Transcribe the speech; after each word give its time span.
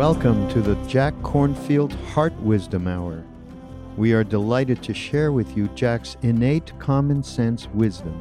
Welcome 0.00 0.48
to 0.52 0.62
the 0.62 0.76
Jack 0.86 1.12
Kornfield 1.16 1.92
Heart 2.06 2.32
Wisdom 2.40 2.88
Hour. 2.88 3.22
We 3.98 4.14
are 4.14 4.24
delighted 4.24 4.82
to 4.84 4.94
share 4.94 5.30
with 5.30 5.54
you 5.54 5.68
Jack's 5.74 6.16
innate 6.22 6.72
common 6.78 7.22
sense 7.22 7.68
wisdom 7.74 8.18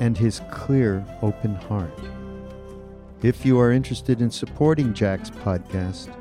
and 0.00 0.18
his 0.18 0.40
clear, 0.50 1.06
open 1.22 1.54
heart. 1.54 1.96
If 3.22 3.46
you 3.46 3.60
are 3.60 3.70
interested 3.70 4.20
in 4.20 4.28
supporting 4.28 4.92
Jack's 4.92 5.30
podcast, 5.30 6.12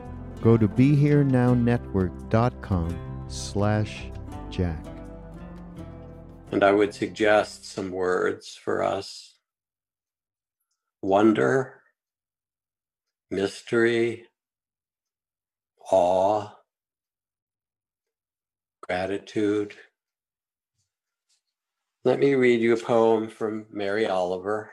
go 0.42 0.58
to 0.58 0.68
BeHereNowNetwork.com 0.68 3.26
slash 3.28 4.04
Jack. 4.52 4.86
And 6.52 6.64
I 6.64 6.72
would 6.72 6.94
suggest 6.94 7.66
some 7.66 7.90
words 7.90 8.56
for 8.56 8.84
us. 8.84 9.40
Wonder, 11.02 11.82
mystery, 13.32 14.28
awe, 15.92 16.50
gratitude. 18.82 19.76
Let 22.04 22.20
me 22.20 22.36
read 22.36 22.62
you 22.62 22.74
a 22.74 22.78
poem 22.78 23.30
from 23.30 23.66
Mary 23.72 24.06
Oliver, 24.08 24.72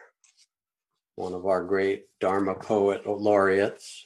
one 1.14 1.32
of 1.32 1.46
our 1.46 1.64
great 1.64 2.06
Dharma 2.20 2.54
poet 2.54 3.06
laureates. 3.06 4.04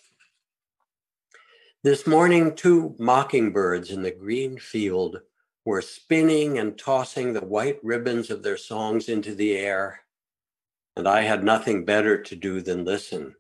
This 1.83 2.07
morning, 2.07 2.55
two 2.55 2.95
mockingbirds 2.99 3.91
in 3.91 4.03
the 4.03 4.11
green 4.11 4.59
field 4.59 5.21
were 5.65 5.83
spinning 5.83 6.59
and 6.59 6.79
tossing 6.79 7.33
the 7.33 7.45
white 7.45 7.79
ribbons 7.83 8.31
of 8.31 8.43
their 8.43 8.57
songs 8.57 9.09
into 9.09 9.35
the 9.35 9.57
air, 9.57 10.01
and 10.97 11.09
I 11.09 11.23
had 11.23 11.45
nothing 11.45 11.85
better 11.85 12.23
to 12.23 12.37
do 12.37 12.61
than 12.61 12.85
listen. 12.85 13.35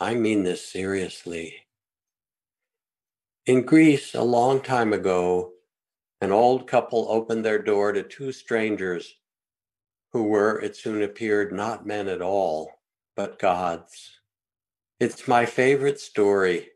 I 0.00 0.14
mean 0.14 0.42
this 0.42 0.66
seriously. 0.66 1.63
In 3.46 3.62
Greece, 3.66 4.14
a 4.14 4.22
long 4.22 4.62
time 4.62 4.94
ago, 4.94 5.52
an 6.22 6.32
old 6.32 6.66
couple 6.66 7.06
opened 7.10 7.44
their 7.44 7.58
door 7.58 7.92
to 7.92 8.02
two 8.02 8.32
strangers 8.32 9.16
who 10.12 10.22
were, 10.22 10.58
it 10.60 10.76
soon 10.76 11.02
appeared, 11.02 11.52
not 11.52 11.86
men 11.86 12.08
at 12.08 12.22
all, 12.22 12.70
but 13.14 13.38
gods. 13.38 14.20
It's 14.98 15.28
my 15.28 15.44
favorite 15.44 16.00
story 16.00 16.70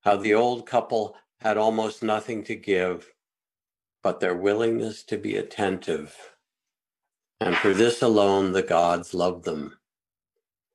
how 0.00 0.16
the 0.16 0.34
old 0.34 0.66
couple 0.66 1.14
had 1.40 1.56
almost 1.56 2.02
nothing 2.02 2.42
to 2.44 2.56
give, 2.56 3.12
but 4.02 4.18
their 4.18 4.34
willingness 4.34 5.04
to 5.04 5.16
be 5.16 5.36
attentive. 5.36 6.16
And 7.40 7.56
for 7.56 7.72
this 7.72 8.02
alone, 8.02 8.50
the 8.50 8.62
gods 8.62 9.14
loved 9.14 9.44
them 9.44 9.78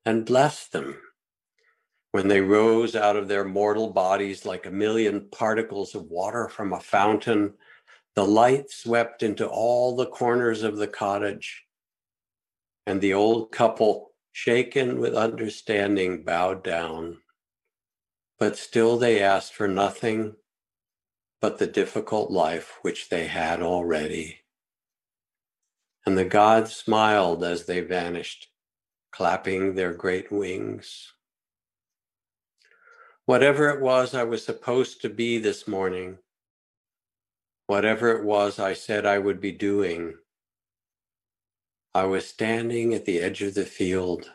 and 0.06 0.26
blessed 0.26 0.72
them 0.72 1.02
when 2.12 2.28
they 2.28 2.42
rose 2.42 2.96
out 2.96 3.16
of 3.16 3.28
their 3.28 3.44
mortal 3.44 3.92
bodies 3.92 4.46
like 4.46 4.66
a 4.66 4.72
million 4.72 5.28
particles 5.32 5.94
of 5.94 6.04
water 6.04 6.48
from 6.48 6.74
a 6.74 6.80
fountain, 6.80 7.54
the 8.16 8.26
light 8.26 8.72
swept 8.72 9.24
into 9.24 9.48
all 9.48 9.96
the 9.96 10.08
corners 10.08 10.64
of 10.64 10.78
the 10.78 10.88
cottage. 10.88 11.66
And 12.86 13.02
the 13.02 13.14
old 13.14 13.52
couple, 13.52 14.14
shaken 14.32 15.00
with 15.00 15.14
understanding, 15.14 16.24
bowed 16.24 16.64
down. 16.64 17.18
But 18.40 18.58
still 18.58 18.98
they 18.98 19.22
asked 19.22 19.54
for 19.54 19.68
nothing 19.68 20.36
but 21.42 21.60
the 21.60 21.68
difficult 21.68 22.32
life 22.32 22.80
which 22.82 23.10
they 23.10 23.28
had 23.28 23.62
already. 23.62 24.40
And 26.06 26.18
the 26.18 26.26
gods 26.26 26.76
smiled 26.76 27.44
as 27.44 27.66
they 27.66 27.82
vanished, 27.82 28.48
clapping 29.12 29.76
their 29.76 29.94
great 29.94 30.32
wings. 30.32 31.14
Whatever 33.28 33.70
it 33.72 33.82
was 33.82 34.16
I 34.16 34.24
was 34.24 34.46
supposed 34.46 35.02
to 35.02 35.10
be 35.10 35.38
this 35.38 35.68
morning, 35.68 36.18
whatever 37.66 38.18
it 38.18 38.24
was 38.24 38.58
I 38.58 38.72
said 38.72 39.06
I 39.06 39.20
would 39.20 39.42
be 39.42 39.52
doing, 39.52 40.16
I 41.94 42.06
was 42.06 42.26
standing 42.26 42.94
at 42.94 43.04
the 43.04 43.20
edge 43.20 43.42
of 43.42 43.54
the 43.54 43.66
field. 43.66 44.32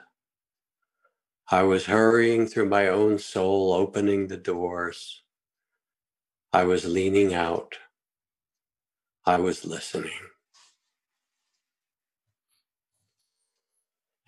I 1.51 1.63
was 1.63 1.87
hurrying 1.87 2.47
through 2.47 2.69
my 2.69 2.89
own 2.89 3.19
soul, 3.19 3.73
opening 3.73 4.27
the 4.27 4.37
doors. 4.37 5.23
I 6.53 6.65
was 6.65 6.85
leaning 6.85 7.33
out. 7.33 7.77
I 9.25 9.39
was 9.39 9.65
listening. 9.65 10.21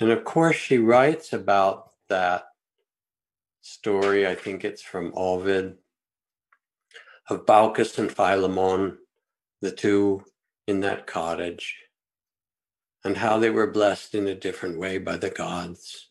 And 0.01 0.11
of 0.11 0.25
course, 0.25 0.57
she 0.57 0.79
writes 0.79 1.35
about 1.35 1.91
that 2.09 2.45
story, 3.65 4.27
I 4.27 4.35
think 4.35 4.63
it's 4.63 4.83
from 4.83 5.11
Ovid, 5.17 5.79
of 7.31 7.47
Baucis 7.47 7.99
and 7.99 8.13
Philemon, 8.13 8.99
the 9.63 9.73
two 9.73 10.23
in 10.67 10.81
that 10.81 11.07
cottage, 11.07 11.75
and 13.05 13.17
how 13.17 13.39
they 13.39 13.49
were 13.49 13.67
blessed 13.67 14.15
in 14.15 14.29
a 14.29 14.35
different 14.35 14.79
way 14.79 14.99
by 14.99 15.17
the 15.17 15.31
gods. 15.31 16.11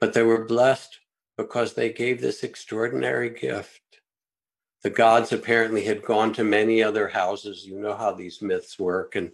But 0.00 0.14
they 0.14 0.22
were 0.22 0.46
blessed 0.46 0.98
because 1.36 1.74
they 1.74 1.92
gave 1.92 2.22
this 2.22 2.42
extraordinary 2.42 3.28
gift. 3.28 3.82
The 4.82 4.88
gods 4.88 5.32
apparently 5.32 5.84
had 5.84 6.02
gone 6.02 6.32
to 6.34 6.44
many 6.44 6.82
other 6.82 7.06
houses. 7.06 7.66
You 7.66 7.78
know 7.78 7.94
how 7.94 8.12
these 8.12 8.40
myths 8.40 8.78
work, 8.78 9.14
and 9.14 9.30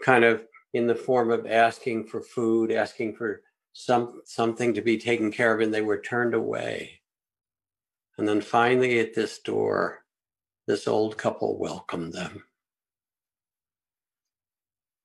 kind 0.00 0.22
of 0.22 0.46
in 0.74 0.86
the 0.86 0.94
form 0.94 1.32
of 1.32 1.44
asking 1.44 2.04
for 2.04 2.20
food, 2.20 2.70
asking 2.70 3.16
for 3.16 3.42
some 3.72 4.20
something 4.24 4.74
to 4.74 4.82
be 4.82 4.98
taken 4.98 5.32
care 5.32 5.54
of 5.54 5.60
and 5.60 5.72
they 5.72 5.80
were 5.80 6.00
turned 6.00 6.34
away. 6.34 7.00
And 8.18 8.28
then 8.28 8.40
finally 8.40 9.00
at 9.00 9.14
this 9.14 9.38
door 9.38 10.04
this 10.66 10.86
old 10.86 11.16
couple 11.16 11.58
welcomed 11.58 12.12
them. 12.12 12.44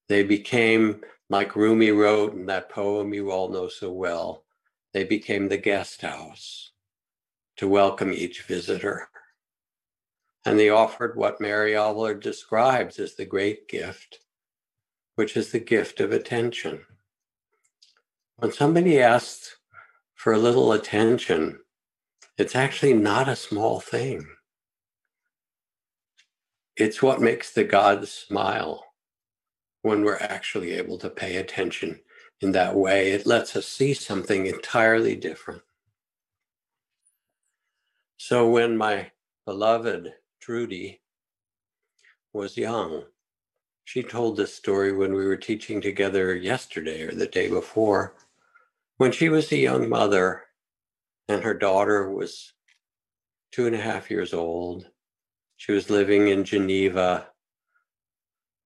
They 0.07 0.23
became 0.23 1.01
like 1.29 1.55
rumi 1.55 1.91
wrote 1.91 2.33
in 2.33 2.45
that 2.45 2.69
poem 2.69 3.13
you 3.13 3.31
all 3.31 3.49
know 3.49 3.67
so 3.67 3.91
well 3.91 4.43
they 4.93 5.03
became 5.03 5.47
the 5.47 5.57
guest 5.57 6.01
house 6.01 6.71
to 7.57 7.67
welcome 7.67 8.13
each 8.13 8.43
visitor. 8.43 9.09
And 10.45 10.57
they 10.59 10.69
offered 10.69 11.17
what 11.17 11.41
mary 11.41 11.75
oliver 11.75 12.15
describes 12.15 12.99
as 12.99 13.15
the 13.15 13.25
great 13.25 13.67
gift 13.67 14.19
which 15.15 15.35
is 15.35 15.51
the 15.51 15.59
gift 15.59 15.99
of 15.99 16.11
attention 16.11 16.85
when 18.37 18.51
somebody 18.53 18.99
asks 19.01 19.57
for 20.15 20.33
a 20.33 20.39
little 20.39 20.73
attention, 20.73 21.59
it's 22.37 22.55
actually 22.55 22.93
not 22.93 23.29
a 23.29 23.35
small 23.35 23.79
thing. 23.79 24.27
It's 26.77 27.01
what 27.03 27.21
makes 27.21 27.53
the 27.53 27.63
gods 27.65 28.11
smile 28.11 28.85
when 29.83 30.03
we're 30.03 30.17
actually 30.19 30.73
able 30.73 30.97
to 30.99 31.09
pay 31.09 31.37
attention 31.37 32.01
in 32.41 32.51
that 32.53 32.75
way. 32.75 33.11
It 33.11 33.25
lets 33.27 33.55
us 33.55 33.67
see 33.67 33.93
something 33.93 34.47
entirely 34.47 35.15
different. 35.15 35.63
So 38.17 38.49
when 38.49 38.77
my 38.77 39.11
beloved 39.45 40.13
Trudy 40.41 41.01
was 42.33 42.57
young, 42.57 43.03
She 43.85 44.03
told 44.03 44.37
this 44.37 44.53
story 44.55 44.93
when 44.93 45.13
we 45.13 45.25
were 45.25 45.37
teaching 45.37 45.81
together 45.81 46.35
yesterday 46.35 47.03
or 47.03 47.11
the 47.11 47.27
day 47.27 47.49
before. 47.49 48.15
When 48.97 49.11
she 49.11 49.29
was 49.29 49.51
a 49.51 49.57
young 49.57 49.89
mother 49.89 50.43
and 51.27 51.43
her 51.43 51.53
daughter 51.53 52.09
was 52.11 52.53
two 53.51 53.67
and 53.67 53.75
a 53.75 53.81
half 53.81 54.09
years 54.09 54.33
old, 54.33 54.87
she 55.55 55.71
was 55.71 55.91
living 55.91 56.29
in 56.29 56.43
Geneva 56.43 57.27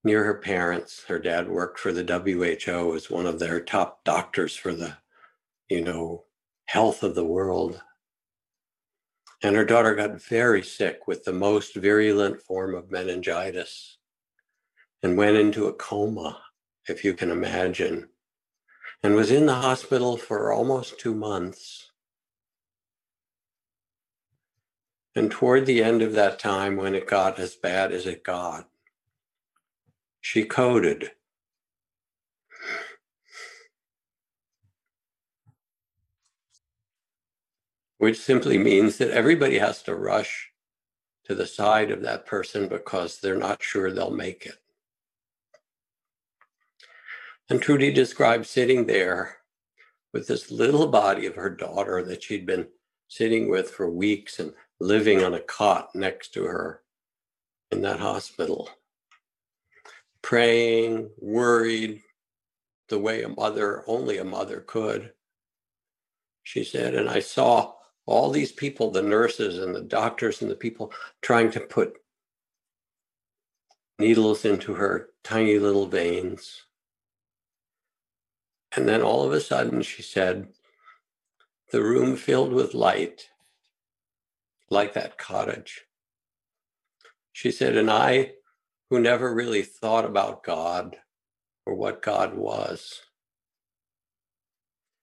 near 0.06 0.24
her 0.24 0.36
parents. 0.36 1.04
Her 1.06 1.20
dad 1.20 1.50
worked 1.50 1.80
for 1.80 1.92
the 1.92 2.04
WHO 2.04 2.96
as 2.96 3.10
one 3.10 3.26
of 3.26 3.40
their 3.40 3.60
top 3.60 4.06
doctors 4.06 4.56
for 4.56 4.74
the, 4.74 4.96
you 5.70 5.82
know, 5.82 6.24
health 6.66 7.04
of 7.04 7.14
the 7.14 7.26
world. 7.26 7.82
And 9.44 9.56
her 9.56 9.66
daughter 9.66 9.96
got 9.96 10.22
very 10.22 10.64
sick 10.64 11.08
with 11.08 11.26
the 11.26 11.34
most 11.34 11.76
virulent 11.76 12.42
form 12.42 12.74
of 12.74 12.90
meningitis 12.90 13.98
and 15.04 15.18
went 15.18 15.36
into 15.36 15.68
a 15.68 15.74
coma, 15.74 16.42
if 16.88 17.04
you 17.04 17.14
can 17.14 17.32
imagine, 17.32 18.08
and 19.04 19.16
was 19.16 19.32
in 19.32 19.48
the 19.48 19.56
hospital 19.56 20.16
for 20.18 20.52
almost 20.52 21.00
two 21.00 21.16
months. 21.16 21.92
And 25.16 25.30
toward 25.30 25.66
the 25.66 25.84
end 25.84 26.02
of 26.02 26.14
that 26.14 26.40
time, 26.40 26.78
when 26.78 26.96
it 26.96 27.08
got 27.08 27.40
as 27.40 27.56
bad 27.56 27.92
as 27.92 28.06
it 28.06 28.24
got, 28.24 28.70
she 30.22 30.46
coded. 30.46 31.12
Which 37.98 38.20
simply 38.20 38.58
means 38.58 38.98
that 38.98 39.12
everybody 39.12 39.58
has 39.58 39.84
to 39.84 39.96
rush 39.96 40.52
to 41.26 41.36
the 41.36 41.46
side 41.46 41.92
of 41.92 42.02
that 42.04 42.26
person 42.26 42.68
because 42.68 43.20
they're 43.20 43.36
not 43.36 43.62
sure 43.62 43.92
they'll 43.92 44.12
make 44.12 44.46
it. 44.46 44.61
And 47.52 47.62
Trudy 47.62 47.92
described 47.92 48.46
sitting 48.46 48.86
there 48.86 49.40
with 50.14 50.26
this 50.26 50.52
little 50.52 50.88
body 50.88 51.26
of 51.26 51.36
her 51.36 51.50
daughter 51.50 52.02
that 52.02 52.24
she'd 52.24 52.46
been 52.46 52.70
sitting 53.10 53.50
with 53.50 53.72
for 53.72 53.90
weeks 53.90 54.40
and 54.40 54.54
living 54.80 55.22
on 55.22 55.34
a 55.34 55.42
cot 55.42 55.94
next 55.94 56.30
to 56.36 56.46
her 56.46 56.82
in 57.70 57.82
that 57.82 58.00
hospital, 58.00 58.70
praying, 60.22 61.10
worried, 61.18 62.02
the 62.88 62.98
way 62.98 63.22
a 63.24 63.28
mother, 63.28 63.84
only 63.86 64.18
a 64.18 64.24
mother 64.24 64.62
could. 64.62 65.12
She 66.44 66.64
said, 66.64 66.96
and 66.96 67.10
I 67.10 67.20
saw 67.20 67.74
all 68.06 68.30
these 68.30 68.54
people, 68.54 68.92
the 68.92 69.02
nurses 69.02 69.60
and 69.60 69.76
the 69.76 69.82
doctors 69.82 70.42
and 70.42 70.50
the 70.50 70.56
people 70.56 70.94
trying 71.22 71.52
to 71.52 71.60
put 71.60 71.98
needles 74.00 74.46
into 74.46 74.74
her 74.76 75.10
tiny 75.22 75.60
little 75.60 75.88
veins. 75.88 76.62
And 78.76 78.88
then 78.88 79.02
all 79.02 79.24
of 79.24 79.34
a 79.34 79.42
sudden, 79.42 79.82
she 79.82 80.02
said, 80.02 80.48
the 81.72 81.84
room 81.84 82.16
filled 82.16 82.54
with 82.54 82.74
light, 82.74 83.30
like 84.70 84.94
that 84.94 85.18
cottage. 85.18 85.82
She 87.34 87.52
said, 87.52 87.76
and 87.78 87.90
I, 87.90 88.34
who 88.90 89.00
never 89.00 89.34
really 89.34 89.62
thought 89.62 90.06
about 90.06 90.44
God 90.44 90.98
or 91.66 91.76
what 91.76 92.02
God 92.02 92.36
was, 92.36 93.02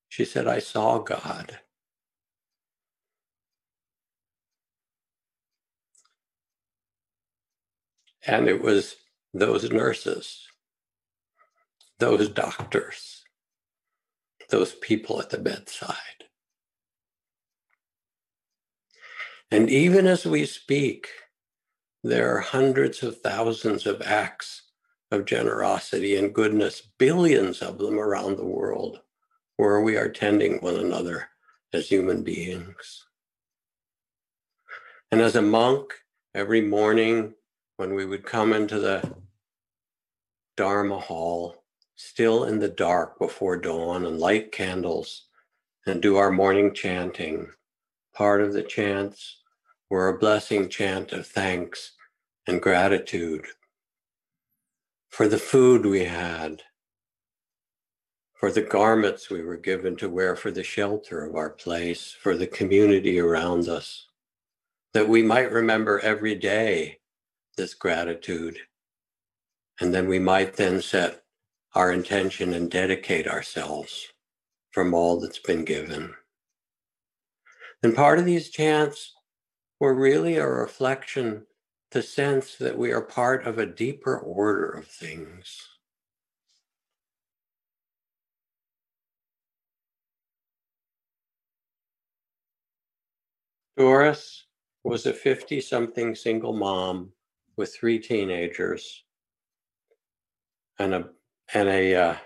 she 0.08 0.24
said, 0.24 0.46
I 0.46 0.58
saw 0.58 0.98
God. 0.98 1.58
And 8.26 8.48
it 8.48 8.62
was 8.62 8.96
those 9.32 9.70
nurses, 9.70 10.46
those 11.98 12.28
doctors 12.28 13.17
those 14.48 14.74
people 14.74 15.20
at 15.20 15.30
the 15.30 15.38
bedside. 15.38 15.96
And 19.50 19.70
even 19.70 20.06
as 20.06 20.26
we 20.26 20.44
speak, 20.44 21.08
there 22.04 22.34
are 22.36 22.40
hundreds 22.40 23.02
of 23.02 23.20
thousands 23.20 23.86
of 23.86 24.02
acts 24.02 24.62
of 25.10 25.24
generosity 25.24 26.16
and 26.16 26.34
goodness, 26.34 26.82
billions 26.98 27.62
of 27.62 27.78
them 27.78 27.98
around 27.98 28.36
the 28.36 28.44
world, 28.44 29.00
where 29.56 29.80
we 29.80 29.96
are 29.96 30.08
tending 30.08 30.58
one 30.58 30.76
another 30.76 31.28
as 31.72 31.88
human 31.88 32.22
beings. 32.22 33.06
And 35.10 35.20
as 35.20 35.36
a 35.36 35.42
monk, 35.42 35.94
every 36.34 36.60
morning 36.60 37.34
when 37.78 37.94
we 37.94 38.04
would 38.04 38.24
come 38.24 38.52
into 38.52 38.78
the 38.78 39.02
Dharma 40.56 40.98
hall, 40.98 41.57
still 41.98 42.44
in 42.44 42.60
the 42.60 42.68
dark 42.68 43.18
before 43.18 43.56
dawn 43.56 44.06
and 44.06 44.20
light 44.20 44.52
candles 44.52 45.24
and 45.84 46.00
do 46.00 46.16
our 46.16 46.30
morning 46.30 46.72
chanting. 46.72 47.48
Part 48.14 48.40
of 48.40 48.52
the 48.52 48.62
chants 48.62 49.38
were 49.90 50.08
a 50.08 50.18
blessing 50.18 50.68
chant 50.68 51.12
of 51.12 51.26
thanks 51.26 51.92
and 52.46 52.62
gratitude 52.62 53.46
for 55.08 55.26
the 55.26 55.38
food 55.38 55.84
we 55.84 56.04
had, 56.04 56.62
for 58.34 58.52
the 58.52 58.62
garments 58.62 59.28
we 59.28 59.42
were 59.42 59.56
given 59.56 59.96
to 59.96 60.08
wear, 60.08 60.36
for 60.36 60.52
the 60.52 60.62
shelter 60.62 61.24
of 61.24 61.34
our 61.34 61.50
place, 61.50 62.12
for 62.12 62.36
the 62.36 62.46
community 62.46 63.18
around 63.18 63.68
us, 63.68 64.06
that 64.94 65.08
we 65.08 65.20
might 65.20 65.50
remember 65.50 65.98
every 65.98 66.36
day 66.36 67.00
this 67.56 67.74
gratitude. 67.74 68.56
And 69.80 69.92
then 69.92 70.06
we 70.06 70.20
might 70.20 70.54
then 70.54 70.80
set 70.80 71.24
our 71.74 71.92
intention 71.92 72.54
and 72.54 72.70
dedicate 72.70 73.26
ourselves 73.26 74.06
from 74.70 74.94
all 74.94 75.20
that's 75.20 75.38
been 75.38 75.64
given. 75.64 76.14
And 77.82 77.94
part 77.94 78.18
of 78.18 78.24
these 78.24 78.50
chants 78.50 79.14
were 79.80 79.94
really 79.94 80.36
a 80.36 80.46
reflection, 80.46 81.46
the 81.90 82.02
sense 82.02 82.56
that 82.56 82.76
we 82.76 82.92
are 82.92 83.02
part 83.02 83.46
of 83.46 83.58
a 83.58 83.66
deeper 83.66 84.18
order 84.18 84.68
of 84.70 84.86
things. 84.86 85.68
Doris 93.76 94.46
was 94.82 95.06
a 95.06 95.12
50 95.12 95.60
something 95.60 96.16
single 96.16 96.52
mom 96.52 97.12
with 97.56 97.72
three 97.72 98.00
teenagers 98.00 99.04
and 100.80 100.94
a 100.94 101.10
and 101.54 101.68
a 101.68 101.94
uh, 101.94 102.16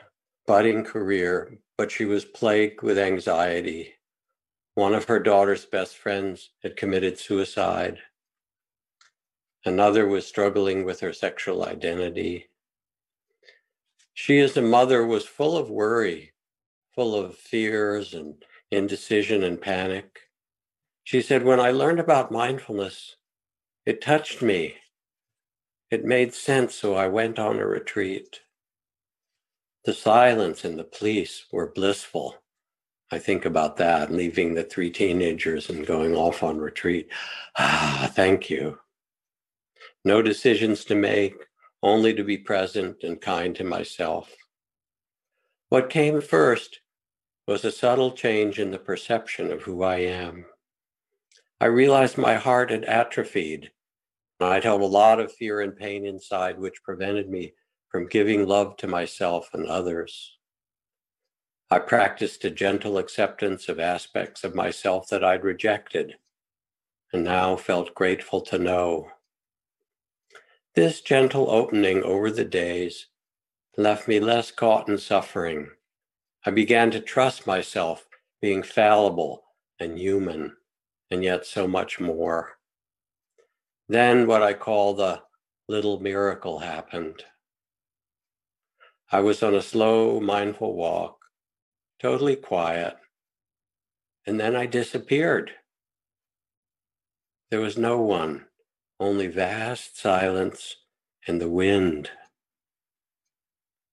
budding 0.47 0.85
career, 0.85 1.59
but 1.79 1.91
she 1.91 2.05
was 2.05 2.25
plagued 2.25 2.83
with 2.83 2.99
anxiety. 2.99 3.95
One 4.75 4.95
of 4.95 5.05
her 5.05 5.21
daughter's 5.21 5.67
best 5.67 5.97
friends 5.97 6.51
had 6.63 6.77
committed 6.77 7.19
suicide. 7.19 7.99
Another 9.65 10.07
was 10.09 10.27
struggling 10.27 10.85
with 10.85 11.01
her 11.01 11.13
sexual 11.13 11.65
identity. 11.65 12.49
She, 14.15 14.41
as 14.41 14.57
a 14.57 14.63
mother, 14.63 15.07
was 15.07 15.25
full 15.25 15.57
of 15.57 15.71
worry, 15.71 16.33
full 16.95 17.15
of 17.15 17.37
fears 17.37 18.15
and 18.15 18.35
indecision 18.71 19.45
and 19.45 19.61
panic. 19.61 20.21
She 21.05 21.23
said, 21.23 21.45
When 21.45 21.61
I 21.61 21.71
learned 21.71 22.01
about 22.01 22.33
mindfulness, 22.33 23.17
it 23.87 24.01
touched 24.01 24.43
me. 24.43 24.77
It 25.91 26.05
made 26.05 26.35
sense, 26.35 26.75
so 26.75 26.95
I 26.95 27.09
went 27.09 27.39
on 27.39 27.59
a 27.59 27.67
retreat. 27.67 28.41
The 29.85 29.95
silence 29.95 30.65
and 30.65 30.79
the 30.79 30.85
police 30.85 31.47
were 31.51 31.73
blissful. 31.73 32.37
I 33.11 33.19
think 33.19 33.45
about 33.45 33.77
that, 33.79 34.13
leaving 34.13 34.55
the 34.55 34.63
three 34.63 34.91
teenagers 34.91 35.69
and 35.69 35.87
going 35.87 36.15
off 36.15 36.43
on 36.43 36.59
retreat. 36.59 37.09
Ah, 37.59 38.11
thank 38.15 38.49
you. 38.49 38.79
No 40.05 40.23
decisions 40.23 40.85
to 40.87 40.95
make, 40.95 41.35
only 41.83 42.15
to 42.15 42.23
be 42.23 42.39
present 42.39 43.03
and 43.03 43.21
kind 43.21 43.55
to 43.57 43.65
myself. 43.65 44.35
What 45.69 45.91
came 45.91 46.21
first 46.21 46.81
was 47.49 47.65
a 47.65 47.73
subtle 47.73 48.13
change 48.13 48.59
in 48.59 48.71
the 48.71 48.79
perception 48.79 49.51
of 49.51 49.63
who 49.63 49.83
I 49.83 49.97
am. 49.97 50.47
I 51.61 51.67
realized 51.67 52.19
my 52.19 52.35
heart 52.35 52.71
had 52.71 52.85
atrophied. 52.85 53.73
I'd 54.41 54.65
held 54.65 54.81
a 54.81 54.87
lot 54.87 55.21
of 55.21 55.33
fear 55.33 55.61
and 55.61 55.77
pain 55.77 56.07
inside, 56.07 56.59
which 56.59 56.83
prevented 56.83 57.29
me 57.29 57.55
from 57.93 58.09
giving 58.09 58.49
love 58.49 58.77
to 58.79 58.89
myself 58.89 59.51
and 59.53 59.67
others. 59.67 60.39
I 61.71 61.79
practiced 61.79 62.45
a 62.45 62.51
gentle 62.51 62.97
acceptance 62.97 63.69
of 63.69 63.79
aspects 63.79 64.45
of 64.45 64.55
myself 64.55 65.09
that 65.11 65.23
I'd 65.23 65.45
rejected 65.45 66.17
and 67.13 67.23
now 67.23 67.55
felt 67.55 67.95
grateful 67.95 68.41
to 68.43 68.59
know. 68.59 69.09
This 70.75 71.03
gentle 71.03 71.51
opening 71.51 72.03
over 72.03 72.31
the 72.31 72.47
days 72.47 73.09
left 73.77 74.09
me 74.09 74.21
less 74.21 74.51
caught 74.51 74.89
in 74.89 74.97
suffering. 74.97 75.69
I 76.47 76.51
began 76.51 76.91
to 76.93 77.01
trust 77.01 77.47
myself 77.47 78.07
being 78.41 78.63
fallible 78.63 79.45
and 79.79 79.99
human, 79.99 80.57
and 81.11 81.23
yet 81.23 81.45
so 81.45 81.69
much 81.69 82.01
more. 82.01 82.59
Then, 83.89 84.27
what 84.27 84.43
I 84.43 84.55
call 84.55 84.95
the 84.95 85.23
little 85.69 86.01
miracle 86.01 86.59
happened. 86.59 87.23
I 89.15 89.21
was 89.21 89.43
on 89.43 89.55
a 89.55 89.61
slow, 89.61 90.21
mindful 90.21 90.75
walk, 90.75 91.19
totally 92.01 92.35
quiet, 92.35 92.97
and 94.27 94.41
then 94.41 94.57
I 94.57 94.65
disappeared. 94.65 95.53
There 97.51 97.61
was 97.61 97.77
no 97.77 98.01
one, 98.01 98.47
only 98.99 99.27
vast 99.27 100.01
silence 100.01 100.77
and 101.27 101.43
the 101.43 101.51
wind. 101.51 102.11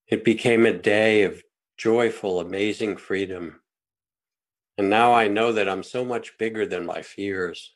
It 0.07 0.23
became 0.23 0.65
a 0.65 0.71
day 0.71 1.23
of 1.23 1.43
joyful, 1.77 2.39
amazing 2.39 2.95
freedom. 2.95 3.59
And 4.77 4.89
now 4.89 5.13
I 5.13 5.27
know 5.27 5.51
that 5.51 5.67
I'm 5.67 5.83
so 5.83 6.05
much 6.05 6.37
bigger 6.37 6.65
than 6.65 6.85
my 6.85 7.01
fears. 7.01 7.75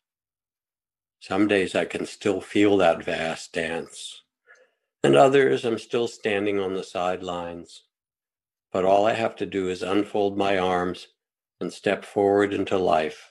Some 1.20 1.50
days 1.50 1.76
I 1.76 1.84
can 1.84 2.06
still 2.06 2.40
feel 2.40 2.78
that 2.78 3.04
vast 3.04 3.52
dance. 3.52 4.23
And 5.04 5.18
others, 5.18 5.66
I'm 5.66 5.80
still 5.80 6.08
standing 6.08 6.60
on 6.60 6.74
the 6.74 6.84
sidelines. 6.84 7.84
But 8.72 8.86
all 8.86 9.06
I 9.06 9.14
have 9.14 9.36
to 9.38 9.46
do 9.46 9.70
is 9.70 9.84
unfold 9.84 10.38
my 10.38 10.58
arms 10.58 11.08
and 11.60 11.72
step 11.72 12.06
forward 12.06 12.54
into 12.54 12.78
life, 12.78 13.30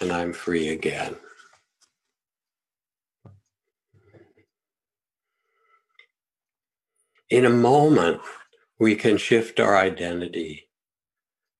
and 0.00 0.12
I'm 0.12 0.32
free 0.32 0.68
again. 0.68 1.16
In 7.28 7.44
a 7.44 7.50
moment, 7.50 8.20
we 8.78 8.94
can 8.94 9.16
shift 9.16 9.58
our 9.58 9.76
identity 9.76 10.68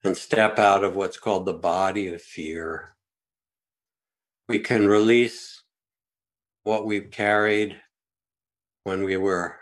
and 0.04 0.16
step 0.16 0.58
out 0.58 0.84
of 0.84 0.94
what's 0.94 1.18
called 1.18 1.46
the 1.46 1.52
body 1.54 2.08
of 2.12 2.22
fear. 2.22 2.94
We 4.48 4.60
can 4.60 4.86
release 4.86 5.62
what 6.62 6.86
we've 6.86 7.10
carried 7.10 7.76
when 8.84 9.02
we 9.02 9.16
were, 9.16 9.56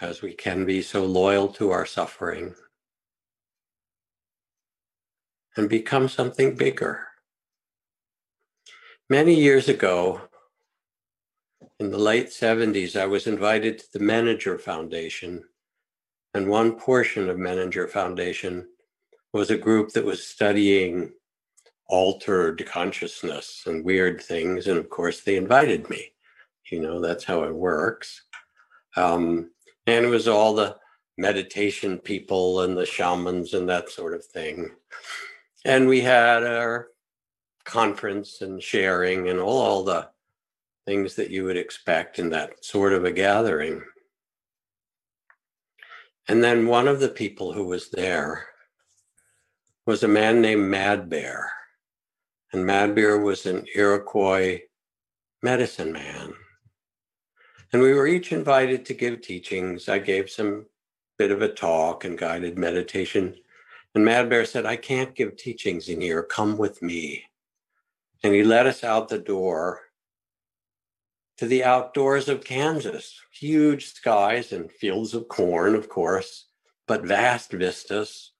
as 0.00 0.22
we 0.22 0.32
can 0.32 0.64
be, 0.64 0.80
so 0.80 1.04
loyal 1.04 1.48
to 1.48 1.70
our 1.70 1.84
suffering 1.84 2.54
and 5.56 5.68
become 5.68 6.08
something 6.08 6.56
bigger. 6.56 7.06
Many 9.10 9.34
years 9.34 9.68
ago, 9.68 10.22
in 11.78 11.90
the 11.90 11.98
late 11.98 12.28
70s, 12.28 12.98
I 12.98 13.06
was 13.06 13.26
invited 13.26 13.78
to 13.78 13.92
the 13.92 14.04
Menninger 14.04 14.60
Foundation. 14.60 15.42
And 16.32 16.48
one 16.48 16.78
portion 16.78 17.28
of 17.28 17.36
Menninger 17.36 17.88
Foundation 17.90 18.66
was 19.32 19.50
a 19.50 19.58
group 19.58 19.90
that 19.92 20.04
was 20.04 20.26
studying 20.26 21.12
altered 21.88 22.64
consciousness 22.66 23.64
and 23.66 23.84
weird 23.84 24.20
things. 24.20 24.66
And 24.68 24.78
of 24.78 24.88
course, 24.88 25.22
they 25.22 25.36
invited 25.36 25.90
me. 25.90 26.12
You 26.70 26.80
know, 26.80 27.00
that's 27.00 27.24
how 27.24 27.42
it 27.42 27.54
works. 27.54 28.22
Um, 28.96 29.50
and 29.86 30.04
it 30.04 30.08
was 30.08 30.28
all 30.28 30.54
the 30.54 30.76
meditation 31.16 31.98
people 31.98 32.60
and 32.60 32.76
the 32.76 32.86
shamans 32.86 33.54
and 33.54 33.68
that 33.68 33.90
sort 33.90 34.14
of 34.14 34.24
thing. 34.24 34.70
And 35.64 35.88
we 35.88 36.00
had 36.00 36.44
our 36.44 36.88
conference 37.64 38.40
and 38.40 38.62
sharing 38.62 39.28
and 39.28 39.40
all, 39.40 39.60
all 39.60 39.84
the 39.84 40.08
things 40.86 41.14
that 41.16 41.30
you 41.30 41.44
would 41.44 41.56
expect 41.56 42.18
in 42.18 42.30
that 42.30 42.64
sort 42.64 42.92
of 42.92 43.04
a 43.04 43.12
gathering. 43.12 43.82
And 46.28 46.42
then 46.42 46.66
one 46.66 46.88
of 46.88 47.00
the 47.00 47.08
people 47.08 47.52
who 47.52 47.64
was 47.64 47.90
there 47.90 48.46
was 49.86 50.02
a 50.02 50.08
man 50.08 50.40
named 50.40 50.68
Mad 50.68 51.08
Bear. 51.08 51.50
And 52.52 52.64
Mad 52.64 52.94
Bear 52.94 53.18
was 53.18 53.46
an 53.46 53.66
Iroquois 53.74 54.60
medicine 55.42 55.92
man. 55.92 56.32
And 57.74 57.82
we 57.82 57.92
were 57.92 58.06
each 58.06 58.30
invited 58.30 58.86
to 58.86 58.94
give 58.94 59.20
teachings. 59.20 59.88
I 59.88 59.98
gave 59.98 60.30
some 60.30 60.66
bit 61.18 61.32
of 61.32 61.42
a 61.42 61.48
talk 61.48 62.04
and 62.04 62.16
guided 62.16 62.56
meditation. 62.56 63.34
And 63.96 64.04
Mad 64.04 64.30
Bear 64.30 64.44
said, 64.44 64.64
I 64.64 64.76
can't 64.76 65.16
give 65.16 65.36
teachings 65.36 65.88
in 65.88 66.00
here. 66.00 66.22
Come 66.22 66.56
with 66.56 66.82
me. 66.82 67.24
And 68.22 68.32
he 68.32 68.44
led 68.44 68.68
us 68.68 68.84
out 68.84 69.08
the 69.08 69.18
door 69.18 69.80
to 71.38 71.46
the 71.46 71.64
outdoors 71.64 72.28
of 72.28 72.44
Kansas. 72.44 73.20
Huge 73.32 73.86
skies 73.86 74.52
and 74.52 74.70
fields 74.70 75.12
of 75.12 75.26
corn, 75.26 75.74
of 75.74 75.88
course, 75.88 76.46
but 76.86 77.02
vast 77.02 77.50
vistas. 77.50 78.30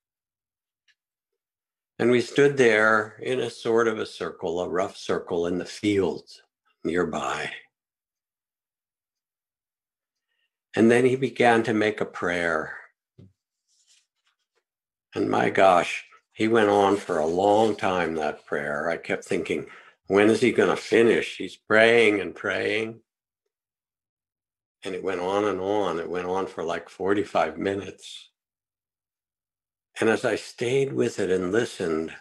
And 1.98 2.08
we 2.08 2.20
stood 2.20 2.56
there 2.56 3.16
in 3.20 3.40
a 3.40 3.50
sort 3.50 3.88
of 3.88 3.98
a 3.98 4.06
circle, 4.06 4.60
a 4.60 4.68
rough 4.68 4.96
circle 4.96 5.48
in 5.48 5.58
the 5.58 5.64
fields 5.64 6.40
nearby. 6.84 7.50
And 10.76 10.90
then 10.90 11.04
he 11.04 11.16
began 11.16 11.62
to 11.64 11.74
make 11.74 12.00
a 12.00 12.06
prayer. 12.06 12.76
And 15.14 15.30
my 15.30 15.50
gosh, 15.50 16.04
he 16.32 16.48
went 16.48 16.68
on 16.68 16.96
for 16.96 17.18
a 17.18 17.26
long 17.26 17.76
time, 17.76 18.14
that 18.16 18.44
prayer. 18.44 18.90
I 18.90 18.96
kept 18.96 19.24
thinking, 19.24 19.66
when 20.08 20.28
is 20.30 20.40
he 20.40 20.50
going 20.50 20.70
to 20.70 20.76
finish? 20.76 21.36
He's 21.36 21.56
praying 21.56 22.20
and 22.20 22.34
praying. 22.34 23.00
And 24.84 24.94
it 24.94 25.04
went 25.04 25.20
on 25.20 25.44
and 25.44 25.60
on. 25.60 26.00
It 26.00 26.10
went 26.10 26.26
on 26.26 26.46
for 26.46 26.64
like 26.64 26.88
45 26.88 27.56
minutes. 27.56 28.30
And 30.00 30.10
as 30.10 30.24
I 30.24 30.34
stayed 30.34 30.92
with 30.92 31.20
it 31.20 31.30
and 31.30 31.52
listened, 31.52 32.12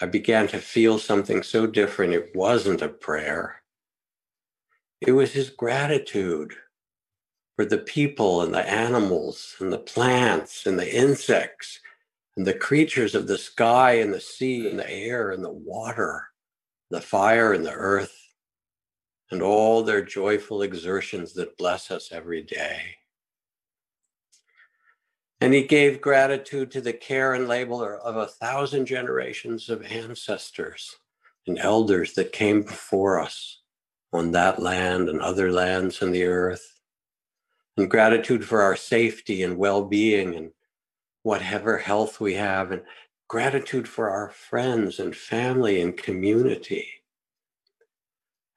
I 0.00 0.06
began 0.06 0.48
to 0.48 0.58
feel 0.58 0.98
something 0.98 1.44
so 1.44 1.68
different. 1.68 2.12
It 2.12 2.34
wasn't 2.34 2.82
a 2.82 2.88
prayer, 2.88 3.62
it 5.00 5.12
was 5.12 5.32
his 5.32 5.50
gratitude 5.50 6.54
for 7.56 7.64
the 7.64 7.78
people 7.78 8.42
and 8.42 8.52
the 8.52 8.68
animals 8.68 9.54
and 9.60 9.72
the 9.72 9.78
plants 9.78 10.66
and 10.66 10.78
the 10.78 10.94
insects 10.94 11.80
and 12.36 12.46
the 12.46 12.54
creatures 12.54 13.14
of 13.14 13.26
the 13.26 13.38
sky 13.38 13.92
and 13.94 14.12
the 14.12 14.20
sea 14.20 14.68
and 14.68 14.78
the 14.78 14.90
air 14.90 15.30
and 15.30 15.44
the 15.44 15.52
water, 15.52 16.28
the 16.90 17.00
fire 17.00 17.52
and 17.52 17.64
the 17.64 17.72
earth, 17.72 18.16
and 19.30 19.40
all 19.42 19.82
their 19.82 20.02
joyful 20.02 20.62
exertions 20.62 21.32
that 21.34 21.56
bless 21.56 21.90
us 21.90 22.10
every 22.12 22.42
day. 22.42 22.80
And 25.40 25.52
he 25.52 25.62
gave 25.62 26.00
gratitude 26.00 26.70
to 26.72 26.80
the 26.80 26.92
care 26.92 27.34
and 27.34 27.46
labor 27.48 27.96
of 27.98 28.16
a 28.16 28.26
thousand 28.26 28.86
generations 28.86 29.68
of 29.68 29.82
ancestors 29.82 30.96
and 31.46 31.58
elders 31.58 32.14
that 32.14 32.32
came 32.32 32.62
before 32.62 33.20
us 33.20 33.60
on 34.12 34.30
that 34.32 34.60
land 34.62 35.08
and 35.08 35.20
other 35.20 35.52
lands 35.52 36.00
in 36.00 36.12
the 36.12 36.24
earth. 36.24 36.73
And 37.76 37.90
gratitude 37.90 38.44
for 38.44 38.62
our 38.62 38.76
safety 38.76 39.42
and 39.42 39.56
well 39.56 39.84
being 39.84 40.34
and 40.34 40.50
whatever 41.22 41.78
health 41.78 42.20
we 42.20 42.34
have, 42.34 42.70
and 42.70 42.82
gratitude 43.28 43.88
for 43.88 44.10
our 44.10 44.30
friends 44.30 45.00
and 45.00 45.16
family 45.16 45.80
and 45.80 45.96
community. 45.96 46.86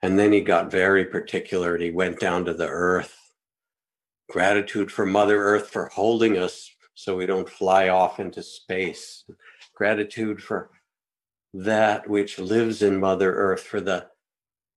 And 0.01 0.19
then 0.19 0.31
he 0.31 0.41
got 0.41 0.69
very 0.69 1.05
particular 1.05 1.73
and 1.73 1.83
he 1.83 1.91
went 1.91 2.19
down 2.19 2.45
to 2.45 2.53
the 2.53 2.67
earth. 2.67 3.15
Gratitude 4.29 4.91
for 4.91 5.05
Mother 5.05 5.41
Earth 5.41 5.69
for 5.69 5.87
holding 5.87 6.37
us 6.37 6.69
so 6.93 7.15
we 7.15 7.25
don't 7.25 7.49
fly 7.49 7.89
off 7.89 8.19
into 8.19 8.43
space. 8.43 9.23
Gratitude 9.73 10.41
for 10.41 10.69
that 11.53 12.09
which 12.09 12.39
lives 12.39 12.81
in 12.81 12.99
Mother 12.99 13.33
Earth, 13.33 13.61
for 13.61 13.79
the 13.79 14.07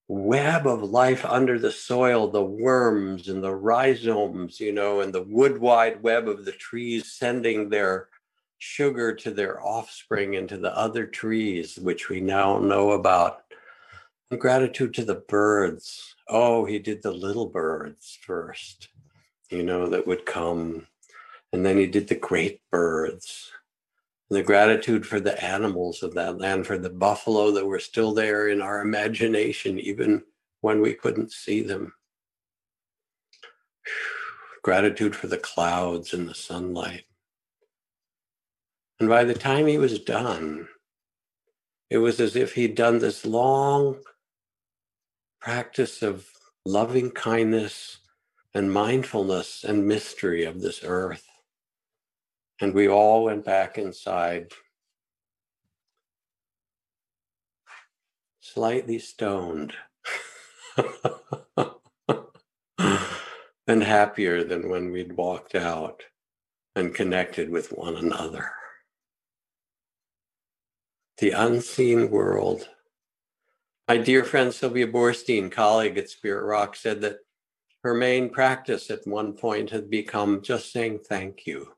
web 0.07 0.67
of 0.67 0.83
life 0.83 1.23
under 1.25 1.57
the 1.57 1.71
soil, 1.71 2.27
the 2.27 2.43
worms 2.43 3.29
and 3.29 3.43
the 3.43 3.53
rhizomes, 3.53 4.59
you 4.59 4.71
know, 4.71 5.01
and 5.01 5.13
the 5.13 5.23
wood 5.23 5.57
wide 5.57 6.03
web 6.03 6.27
of 6.27 6.45
the 6.45 6.51
trees 6.51 7.13
sending 7.13 7.69
their 7.69 8.09
sugar 8.57 9.13
to 9.15 9.31
their 9.31 9.63
offspring 9.63 10.35
and 10.35 10.49
to 10.49 10.57
the 10.57 10.75
other 10.77 11.05
trees, 11.05 11.77
which 11.77 12.09
we 12.09 12.19
now 12.21 12.59
know 12.59 12.91
about. 12.91 13.43
And 14.29 14.39
gratitude 14.39 14.93
to 14.95 15.05
the 15.05 15.23
birds. 15.27 16.15
Oh, 16.27 16.65
he 16.65 16.79
did 16.79 17.01
the 17.01 17.11
little 17.11 17.47
birds 17.47 18.17
first, 18.21 18.89
you 19.49 19.63
know, 19.63 19.87
that 19.87 20.07
would 20.07 20.25
come. 20.25 20.87
And 21.53 21.65
then 21.65 21.77
he 21.77 21.87
did 21.87 22.07
the 22.07 22.15
great 22.15 22.61
birds 22.71 23.51
the 24.31 24.41
gratitude 24.41 25.05
for 25.05 25.19
the 25.19 25.43
animals 25.43 26.03
of 26.03 26.13
that 26.13 26.37
land, 26.37 26.65
for 26.65 26.77
the 26.77 26.89
buffalo 26.89 27.51
that 27.51 27.65
were 27.65 27.79
still 27.79 28.13
there 28.13 28.47
in 28.47 28.61
our 28.61 28.79
imagination, 28.79 29.77
even 29.77 30.23
when 30.61 30.79
we 30.79 30.93
couldn't 30.93 31.33
see 31.33 31.61
them. 31.61 31.93
Gratitude 34.63 35.17
for 35.17 35.27
the 35.27 35.37
clouds 35.37 36.13
and 36.13 36.29
the 36.29 36.33
sunlight. 36.33 37.03
And 39.01 39.09
by 39.09 39.25
the 39.25 39.33
time 39.33 39.67
he 39.67 39.77
was 39.77 39.99
done, 39.99 40.69
it 41.89 41.97
was 41.97 42.21
as 42.21 42.37
if 42.37 42.53
he'd 42.53 42.75
done 42.75 42.99
this 42.99 43.25
long 43.25 43.97
practice 45.41 46.01
of 46.01 46.25
loving 46.65 47.11
kindness 47.11 47.97
and 48.53 48.71
mindfulness 48.71 49.65
and 49.65 49.85
mystery 49.85 50.45
of 50.45 50.61
this 50.61 50.81
earth. 50.85 51.30
And 52.61 52.73
we 52.75 52.87
all 52.87 53.23
went 53.23 53.43
back 53.43 53.79
inside, 53.79 54.51
slightly 58.39 58.99
stoned 58.99 59.73
and 63.67 63.83
happier 63.83 64.43
than 64.43 64.69
when 64.69 64.91
we'd 64.91 65.13
walked 65.13 65.55
out. 65.55 66.03
and 66.73 66.95
connected 66.95 67.49
with 67.49 67.73
one 67.73 67.97
another. 67.97 68.51
The 71.17 71.31
unseen 71.31 72.09
world. 72.09 72.69
My 73.89 73.97
dear 73.97 74.23
friend 74.23 74.53
Sylvia 74.53 74.87
Boorstein, 74.87 75.51
colleague 75.51 75.97
at 75.97 76.09
Spirit 76.09 76.45
Rock, 76.45 76.77
said 76.77 77.01
that 77.01 77.17
her 77.83 77.93
main 77.93 78.29
practice 78.29 78.89
at 78.89 79.05
one 79.05 79.33
point 79.33 79.71
had 79.71 79.89
become 79.89 80.41
just 80.41 80.71
saying 80.71 80.99
thank 80.99 81.45
you 81.45 81.73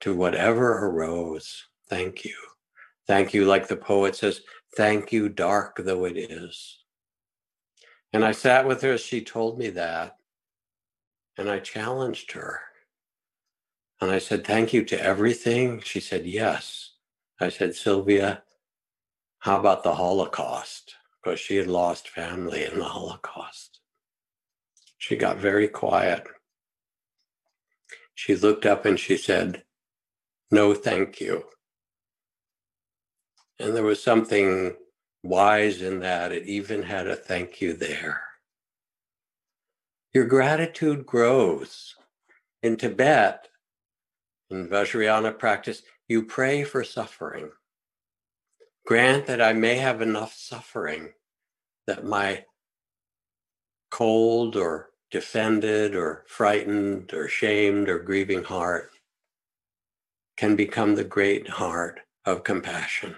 to 0.00 0.14
whatever 0.14 0.86
arose. 0.86 1.64
Thank 1.88 2.24
you. 2.24 2.34
Thank 3.06 3.32
you, 3.32 3.44
like 3.44 3.68
the 3.68 3.76
poet 3.76 4.16
says, 4.16 4.42
thank 4.76 5.12
you, 5.12 5.28
dark 5.28 5.80
though 5.82 6.04
it 6.04 6.16
is. 6.16 6.78
And 8.12 8.24
I 8.24 8.32
sat 8.32 8.66
with 8.66 8.82
her 8.82 8.92
as 8.92 9.00
she 9.00 9.22
told 9.22 9.58
me 9.58 9.70
that. 9.70 10.16
And 11.36 11.48
I 11.48 11.60
challenged 11.60 12.32
her. 12.32 12.60
And 14.00 14.10
I 14.10 14.18
said, 14.18 14.46
Thank 14.46 14.72
you 14.72 14.84
to 14.86 15.02
everything. 15.02 15.80
She 15.80 16.00
said, 16.00 16.26
Yes. 16.26 16.92
I 17.40 17.48
said, 17.48 17.74
Sylvia, 17.74 18.42
how 19.40 19.58
about 19.58 19.84
the 19.84 19.94
Holocaust? 19.94 20.94
Because 21.22 21.38
she 21.38 21.56
had 21.56 21.66
lost 21.68 22.08
family 22.08 22.64
in 22.64 22.78
the 22.78 22.84
Holocaust. 22.84 23.80
She 24.98 25.16
got 25.16 25.38
very 25.38 25.68
quiet. 25.68 26.26
She 28.14 28.34
looked 28.34 28.66
up 28.66 28.84
and 28.84 28.98
she 28.98 29.16
said, 29.16 29.62
No, 30.50 30.74
thank 30.74 31.20
you. 31.20 31.44
And 33.58 33.76
there 33.76 33.82
was 33.82 34.02
something 34.02 34.76
wise 35.22 35.82
in 35.82 36.00
that. 36.00 36.32
It 36.32 36.46
even 36.46 36.82
had 36.82 37.06
a 37.06 37.16
thank 37.16 37.60
you 37.60 37.74
there. 37.74 38.22
Your 40.14 40.24
gratitude 40.24 41.04
grows. 41.04 41.94
In 42.62 42.76
Tibet, 42.76 43.48
in 44.50 44.68
Vajrayana 44.68 45.38
practice, 45.38 45.82
you 46.08 46.24
pray 46.24 46.64
for 46.64 46.82
suffering. 46.82 47.50
Grant 48.86 49.26
that 49.26 49.42
I 49.42 49.52
may 49.52 49.76
have 49.76 50.00
enough 50.00 50.34
suffering 50.34 51.12
that 51.86 52.04
my 52.04 52.44
cold 53.90 54.56
or 54.56 54.90
defended 55.10 55.94
or 55.94 56.24
frightened 56.26 57.12
or 57.12 57.28
shamed 57.28 57.88
or 57.88 57.98
grieving 57.98 58.44
heart 58.44 58.90
can 60.38 60.54
become 60.54 60.94
the 60.94 61.02
great 61.02 61.48
heart 61.48 61.98
of 62.24 62.44
compassion. 62.44 63.16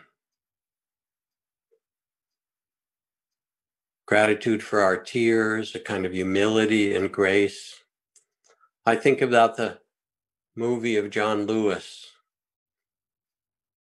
Gratitude 4.07 4.63
for 4.63 4.81
our 4.81 4.97
tears, 4.97 5.75
a 5.75 5.81
kind 5.81 6.07
of 6.07 6.13
humility 6.13 6.97
and 6.97 7.13
grace. 7.13 7.85
I 8.87 8.97
think 8.97 9.21
about 9.21 9.59
the 9.59 9.81
movie 10.57 10.97
of 10.97 11.11
John 11.11 11.45
Lewis, 11.45 12.07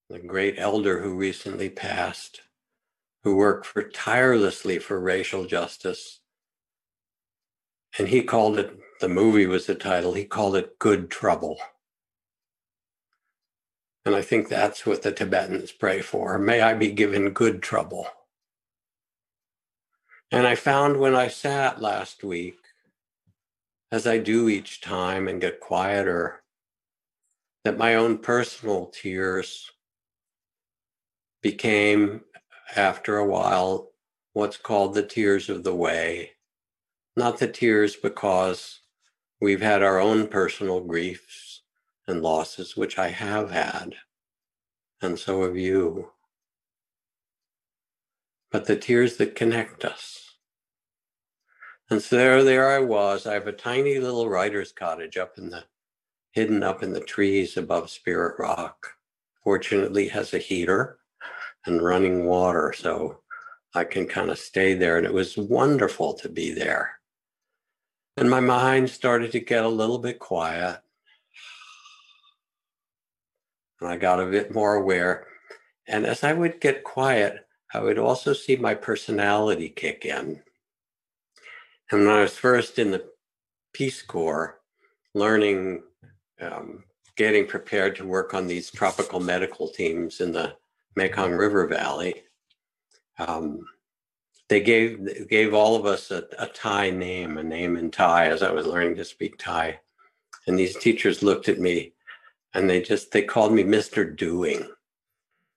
the 0.08 0.18
great 0.18 0.56
elder 0.58 1.00
who 1.00 1.14
recently 1.14 1.70
passed, 1.70 2.40
who 3.22 3.36
worked 3.36 3.64
for 3.64 3.84
tirelessly 3.84 4.80
for 4.80 4.98
racial 4.98 5.46
justice. 5.46 6.18
And 7.96 8.08
he 8.08 8.24
called 8.24 8.58
it, 8.58 8.76
the 9.00 9.08
movie 9.08 9.46
was 9.46 9.66
the 9.66 9.76
title, 9.76 10.14
he 10.14 10.24
called 10.24 10.56
it 10.56 10.80
Good 10.80 11.10
Trouble. 11.10 11.58
And 14.10 14.16
I 14.16 14.22
think 14.22 14.48
that's 14.48 14.84
what 14.84 15.02
the 15.02 15.12
Tibetans 15.12 15.70
pray 15.70 16.00
for. 16.00 16.36
May 16.36 16.62
I 16.62 16.74
be 16.74 16.90
given 16.90 17.30
good 17.30 17.62
trouble. 17.62 18.08
And 20.32 20.48
I 20.48 20.56
found 20.56 20.96
when 20.96 21.14
I 21.14 21.28
sat 21.28 21.80
last 21.80 22.24
week, 22.24 22.58
as 23.92 24.08
I 24.08 24.18
do 24.18 24.48
each 24.48 24.80
time 24.80 25.28
and 25.28 25.40
get 25.40 25.60
quieter, 25.60 26.42
that 27.62 27.78
my 27.78 27.94
own 27.94 28.18
personal 28.18 28.86
tears 28.86 29.70
became, 31.40 32.22
after 32.74 33.16
a 33.16 33.24
while, 33.24 33.92
what's 34.32 34.56
called 34.56 34.94
the 34.94 35.06
tears 35.06 35.48
of 35.48 35.62
the 35.62 35.76
way. 35.76 36.32
Not 37.16 37.38
the 37.38 37.46
tears 37.46 37.94
because 37.94 38.80
we've 39.40 39.62
had 39.62 39.84
our 39.84 40.00
own 40.00 40.26
personal 40.26 40.80
griefs 40.80 41.49
and 42.06 42.22
losses, 42.22 42.76
which 42.76 42.98
I 42.98 43.08
have 43.08 43.50
had, 43.50 43.94
and 45.00 45.18
so 45.18 45.44
have 45.44 45.56
you, 45.56 46.10
but 48.50 48.66
the 48.66 48.76
tears 48.76 49.16
that 49.16 49.36
connect 49.36 49.84
us. 49.84 50.36
And 51.88 52.00
so 52.02 52.16
there, 52.16 52.44
there 52.44 52.70
I 52.70 52.78
was. 52.78 53.26
I 53.26 53.34
have 53.34 53.48
a 53.48 53.52
tiny 53.52 53.98
little 53.98 54.28
writer's 54.28 54.72
cottage 54.72 55.16
up 55.16 55.38
in 55.38 55.50
the 55.50 55.64
hidden 56.32 56.62
up 56.62 56.82
in 56.82 56.92
the 56.92 57.00
trees 57.00 57.56
above 57.56 57.90
Spirit 57.90 58.36
Rock. 58.38 58.94
Fortunately, 59.42 60.08
has 60.08 60.32
a 60.32 60.38
heater 60.38 60.98
and 61.66 61.82
running 61.82 62.26
water, 62.26 62.72
so 62.76 63.20
I 63.74 63.84
can 63.84 64.06
kind 64.06 64.30
of 64.30 64.38
stay 64.38 64.74
there. 64.74 64.98
And 64.98 65.06
it 65.06 65.12
was 65.12 65.36
wonderful 65.36 66.14
to 66.14 66.28
be 66.28 66.52
there. 66.52 66.92
And 68.16 68.30
my 68.30 68.40
mind 68.40 68.90
started 68.90 69.32
to 69.32 69.40
get 69.40 69.64
a 69.64 69.68
little 69.68 69.98
bit 69.98 70.18
quiet. 70.18 70.80
And 73.80 73.88
I 73.88 73.96
got 73.96 74.20
a 74.20 74.26
bit 74.26 74.54
more 74.54 74.74
aware. 74.74 75.26
And 75.86 76.06
as 76.06 76.22
I 76.22 76.32
would 76.32 76.60
get 76.60 76.84
quiet, 76.84 77.46
I 77.72 77.80
would 77.80 77.98
also 77.98 78.32
see 78.32 78.56
my 78.56 78.74
personality 78.74 79.68
kick 79.68 80.04
in. 80.04 80.42
And 81.90 82.06
when 82.06 82.08
I 82.08 82.22
was 82.22 82.36
first 82.36 82.78
in 82.78 82.90
the 82.90 83.04
Peace 83.72 84.02
Corps, 84.02 84.60
learning 85.14 85.82
um, 86.40 86.84
getting 87.16 87.46
prepared 87.46 87.96
to 87.96 88.06
work 88.06 88.34
on 88.34 88.46
these 88.46 88.70
tropical 88.70 89.20
medical 89.20 89.68
teams 89.68 90.20
in 90.20 90.32
the 90.32 90.54
Mekong 90.96 91.32
River 91.32 91.66
Valley. 91.66 92.22
Um, 93.18 93.60
they 94.48 94.60
gave 94.60 95.28
gave 95.28 95.54
all 95.54 95.76
of 95.76 95.86
us 95.86 96.10
a, 96.10 96.24
a 96.38 96.46
Thai 96.46 96.90
name, 96.90 97.38
a 97.38 97.42
name 97.42 97.76
in 97.76 97.90
Thai, 97.90 98.28
as 98.28 98.42
I 98.42 98.50
was 98.50 98.66
learning 98.66 98.96
to 98.96 99.04
speak 99.04 99.38
Thai. 99.38 99.78
And 100.46 100.58
these 100.58 100.76
teachers 100.76 101.22
looked 101.22 101.48
at 101.48 101.60
me, 101.60 101.92
and 102.54 102.68
they 102.68 102.82
just 102.82 103.12
they 103.12 103.22
called 103.22 103.52
me 103.52 103.64
Mister 103.64 104.04
Doing, 104.04 104.68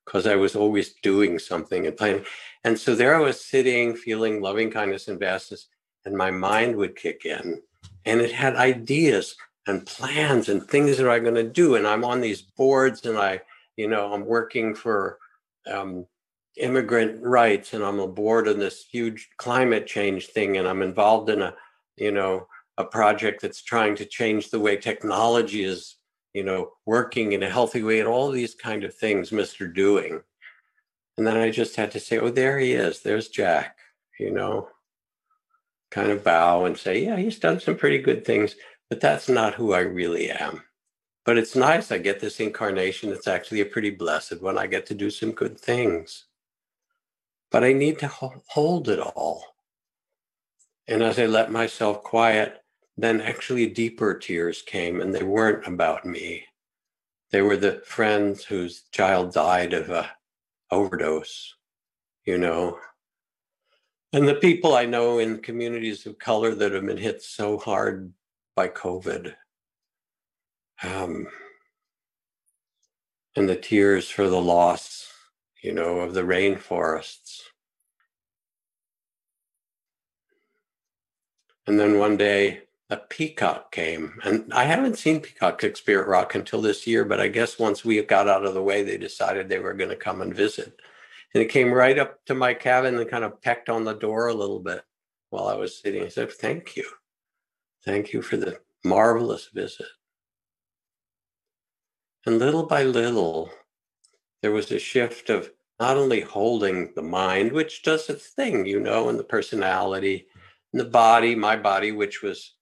because 0.06 0.27
I 0.27 0.36
was 0.36 0.56
always 0.56 0.93
doing 1.01 1.39
something 1.39 1.88
and 1.88 1.97
playing. 1.97 2.25
And 2.63 2.79
so 2.79 2.95
there 2.95 3.15
I 3.15 3.19
was 3.19 3.43
sitting, 3.43 3.95
feeling 3.95 4.41
loving 4.41 4.71
kindness 4.71 5.08
and 5.08 5.19
vastness, 5.19 5.67
and 6.06 6.15
my 6.15 6.32
mind 6.32 6.75
would 6.75 6.95
kick 6.95 7.25
in, 7.25 7.62
and 8.06 8.21
it 8.21 8.32
had 8.32 8.56
ideas 8.56 9.36
and 9.65 9.86
plans 9.86 10.49
and 10.49 10.67
things 10.67 10.97
that 10.97 11.10
I'm 11.10 11.23
going 11.23 11.36
to 11.36 11.43
do. 11.43 11.75
And 11.75 11.88
I'm 11.88 12.03
on 12.03 12.19
these 12.19 12.41
boards 12.41 13.06
and 13.06 13.17
I, 13.17 13.39
you 13.77 13.88
know, 13.88 14.13
I'm 14.13 14.25
working 14.25 14.75
for 14.75 15.19
um, 15.71 16.06
immigrant 16.58 17.23
rights 17.23 17.73
and 17.73 17.82
I'm 17.82 17.99
a 17.99 18.08
board 18.08 18.49
on 18.49 18.60
this 18.60 18.84
huge 18.91 19.29
climate 19.38 19.88
change 19.88 20.27
thing. 20.27 20.58
And 20.58 20.67
I'm 20.67 20.82
involved 20.82 21.29
in 21.29 21.41
a, 21.41 21.56
you 21.95 22.12
know, 22.12 22.47
a 22.77 22.84
project 22.84 23.41
that's 23.41 23.63
trying 23.63 23.95
to 23.95 24.06
change 24.06 24.49
the 24.49 24.60
way 24.60 24.75
technology 24.75 25.63
is, 25.63 25.95
you 26.34 26.43
know, 26.43 26.72
working 26.86 27.34
in 27.34 27.43
a 27.43 27.50
healthy 27.50 27.84
way 27.84 28.00
and 28.00 28.08
all 28.08 28.32
these 28.32 28.56
kind 28.56 28.84
of 28.84 28.93
things, 28.93 29.30
Mr. 29.30 29.74
Doing. 29.74 30.22
And 31.17 31.28
then 31.28 31.38
I 31.38 31.52
just 31.52 31.76
had 31.76 31.91
to 31.91 32.00
say, 32.00 32.17
oh, 32.17 32.30
there 32.30 32.58
he 32.58 32.74
is. 32.74 33.02
There's 33.02 33.30
Jack, 33.30 33.78
you 34.19 34.32
know, 34.32 34.67
kind 35.91 36.10
of 36.10 36.24
bow 36.24 36.65
and 36.65 36.76
say, 36.78 37.04
yeah, 37.04 37.17
he's 37.17 37.38
done 37.38 37.60
some 37.60 37.78
pretty 37.78 38.00
good 38.00 38.26
things 38.26 38.56
but 38.93 39.02
that's 39.02 39.28
not 39.28 39.56
who 39.56 39.74
I 39.74 39.80
really 39.80 40.30
am. 40.30 40.62
But 41.26 41.39
it's 41.39 41.56
nice. 41.56 41.91
I 41.91 41.98
get 41.98 42.19
this 42.19 42.39
incarnation. 42.39 43.12
It's 43.12 43.28
actually 43.28 43.62
a 43.62 43.65
pretty 43.65 43.89
blessed 43.89 44.39
one. 44.39 44.56
I 44.56 44.67
get 44.67 44.86
to 44.86 44.93
do 44.93 45.10
some 45.10 45.32
good 45.32 45.60
things. 45.60 46.26
But 47.50 47.63
I 47.63 47.74
need 47.74 47.98
to 48.00 48.08
hold 48.08 48.89
it 48.89 49.00
all. 49.00 49.43
And 50.88 51.02
as 51.02 51.17
I 51.17 51.26
let 51.26 51.52
myself 51.52 52.04
quiet, 52.04 52.62
then 52.97 53.21
actually 53.21 53.67
deeper 53.67 54.13
tears 54.13 54.62
came, 54.62 55.01
and 55.01 55.13
they 55.13 55.23
weren't 55.23 55.65
about 55.67 56.06
me. 56.06 56.45
They 57.32 57.41
were 57.41 57.58
the 57.58 57.82
friends 57.86 58.43
whose 58.43 58.84
child 58.91 59.34
died 59.34 59.73
of 59.73 59.89
a 59.89 60.12
overdose, 60.69 61.56
you 62.25 62.38
know. 62.38 62.79
And 64.12 64.27
the 64.27 64.36
people 64.36 64.75
I 64.75 64.86
know 64.86 65.17
in 65.17 65.41
communities 65.41 66.06
of 66.06 66.19
color 66.19 66.53
that 66.53 66.73
have 66.73 66.86
been 66.86 66.97
hit 66.97 67.23
so 67.23 67.58
hard 67.58 68.13
by 68.56 68.67
COVID. 68.67 69.34
Um, 70.84 71.27
and 73.36 73.49
the 73.49 73.56
tears 73.56 74.10
for 74.10 74.29
the 74.29 74.41
loss, 74.41 75.12
you 75.63 75.73
know, 75.73 75.99
of 75.99 76.13
the 76.13 76.21
rainforests. 76.21 77.41
And 81.65 81.79
then 81.79 81.97
one 81.97 82.17
day 82.17 82.63
a 82.89 82.98
peacock 82.98 83.72
came. 83.72 84.19
And 84.24 84.54
I 84.54 84.65
haven't 84.65 84.98
seen 84.98 85.22
peacocks 85.22 85.63
at 85.63 85.78
Spirit 85.78 86.08
Rock 86.08 86.36
until 86.36 86.62
this 86.62 86.86
year, 86.86 87.06
but 87.06 87.19
I 87.19 87.28
guess 87.28 87.58
once 87.58 87.84
we 87.84 88.02
got 88.04 88.28
out 88.28 88.46
of 88.46 88.54
the 88.54 88.62
way, 88.62 88.84
they 88.84 88.98
decided 88.98 89.50
they 89.50 89.60
were 89.60 89.74
going 89.74 89.89
to 89.89 89.96
come 89.96 90.22
and 90.22 90.36
visit. 90.36 90.80
And 91.34 91.41
it 91.41 91.50
came 91.50 91.72
right 91.72 91.98
up 91.98 92.24
to 92.26 92.36
my 92.36 92.54
cabin 92.54 92.98
and 92.98 93.10
kind 93.10 93.24
of 93.24 93.41
pecked 93.41 93.69
on 93.69 93.84
the 93.84 93.93
door 93.93 94.28
a 94.28 94.34
little 94.34 94.60
bit 94.60 94.84
while 95.30 95.48
I 95.48 95.56
was 95.56 95.80
sitting. 95.80 96.04
I 96.04 96.10
said, 96.10 96.32
Thank 96.32 96.76
you. 96.76 96.88
Thank 97.86 98.13
you 98.13 98.22
for 98.22 98.38
the 98.38 98.60
marvelous 98.84 99.50
visit. 99.54 99.88
And 102.26 102.39
little 102.39 102.65
by 102.65 102.84
little, 102.84 103.50
there 104.41 104.52
was 104.52 104.72
a 104.72 104.80
shift 104.80 105.30
of 105.30 105.52
not 105.80 105.98
only 105.98 106.22
holding 106.22 106.93
the 106.96 107.02
mind, 107.02 107.52
which 107.52 107.84
does 107.84 108.10
its 108.10 108.28
thing, 108.28 108.65
you 108.65 108.80
know, 108.80 109.10
and 109.10 109.19
the 109.19 109.24
personality, 109.24 110.28
and 110.72 110.80
the 110.80 110.86
body, 110.86 111.36
my 111.36 111.56
body, 111.56 111.91
which 111.91 112.22
was 112.22 112.54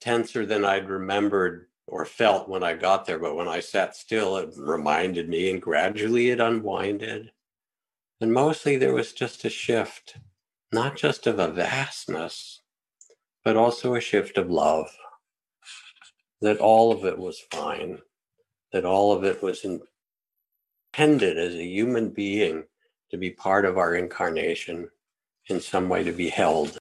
tenser 0.00 0.46
than 0.46 0.64
I'd 0.64 0.88
remembered 0.88 1.66
or 1.86 2.04
felt 2.04 2.48
when 2.48 2.62
I 2.62 2.74
got 2.74 3.06
there. 3.06 3.18
But 3.18 3.36
when 3.36 3.48
I 3.48 3.60
sat 3.60 3.96
still, 3.96 4.36
it 4.36 4.54
reminded 4.56 5.28
me, 5.28 5.50
and 5.50 5.62
gradually 5.62 6.30
it 6.30 6.40
unwinded. 6.40 7.32
And 8.20 8.32
mostly 8.32 8.76
there 8.76 8.94
was 8.94 9.12
just 9.12 9.44
a 9.44 9.50
shift, 9.50 10.16
not 10.72 10.96
just 10.96 11.26
of 11.26 11.38
a 11.38 11.48
vastness, 11.48 12.62
but 13.44 13.56
also 13.56 13.94
a 13.94 14.00
shift 14.00 14.38
of 14.38 14.50
love. 14.50 14.88
That 16.40 16.58
all 16.58 16.92
of 16.92 17.04
it 17.04 17.18
was 17.18 17.40
fine, 17.50 17.98
that 18.72 18.84
all 18.84 19.12
of 19.12 19.24
it 19.24 19.42
was 19.42 19.64
intended 19.64 21.38
as 21.38 21.54
a 21.54 21.64
human 21.64 22.10
being 22.10 22.64
to 23.10 23.16
be 23.16 23.30
part 23.30 23.64
of 23.64 23.78
our 23.78 23.94
incarnation, 23.94 24.90
in 25.48 25.60
some 25.60 25.88
way 25.88 26.02
to 26.02 26.10
be 26.12 26.28
held 26.28 26.76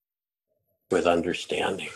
with 0.90 1.06
understanding. 1.06 1.90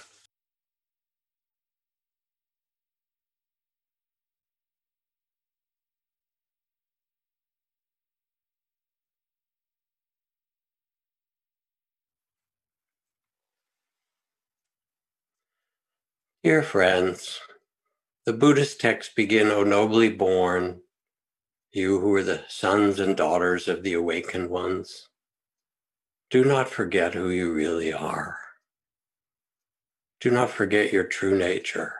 Dear 16.42 16.64
friends, 16.64 17.42
the 18.26 18.32
Buddhist 18.32 18.80
texts 18.80 19.14
begin, 19.14 19.48
O 19.48 19.66
nobly 19.66 20.10
born, 20.10 20.80
you 21.74 22.00
who 22.00 22.16
are 22.16 22.24
the 22.24 22.46
sons 22.48 22.98
and 22.98 23.18
daughters 23.18 23.68
of 23.68 23.84
the 23.84 23.92
awakened 23.92 24.50
ones. 24.50 25.10
Do 26.30 26.46
not 26.46 26.70
forget 26.70 27.14
who 27.14 27.30
you 27.30 27.52
really 27.52 27.92
are. 27.92 28.38
Do 30.22 30.32
not 30.32 30.50
forget 30.50 30.94
your 30.94 31.04
true 31.04 31.38
nature. 31.38 31.94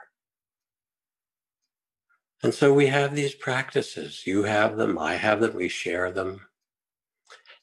And 2.42 2.54
so 2.54 2.72
we 2.72 2.86
have 2.86 3.14
these 3.14 3.34
practices. 3.34 4.26
You 4.26 4.44
have 4.44 4.78
them, 4.78 4.98
I 4.98 5.16
have 5.16 5.42
them, 5.42 5.54
we 5.54 5.68
share 5.68 6.10
them. 6.10 6.40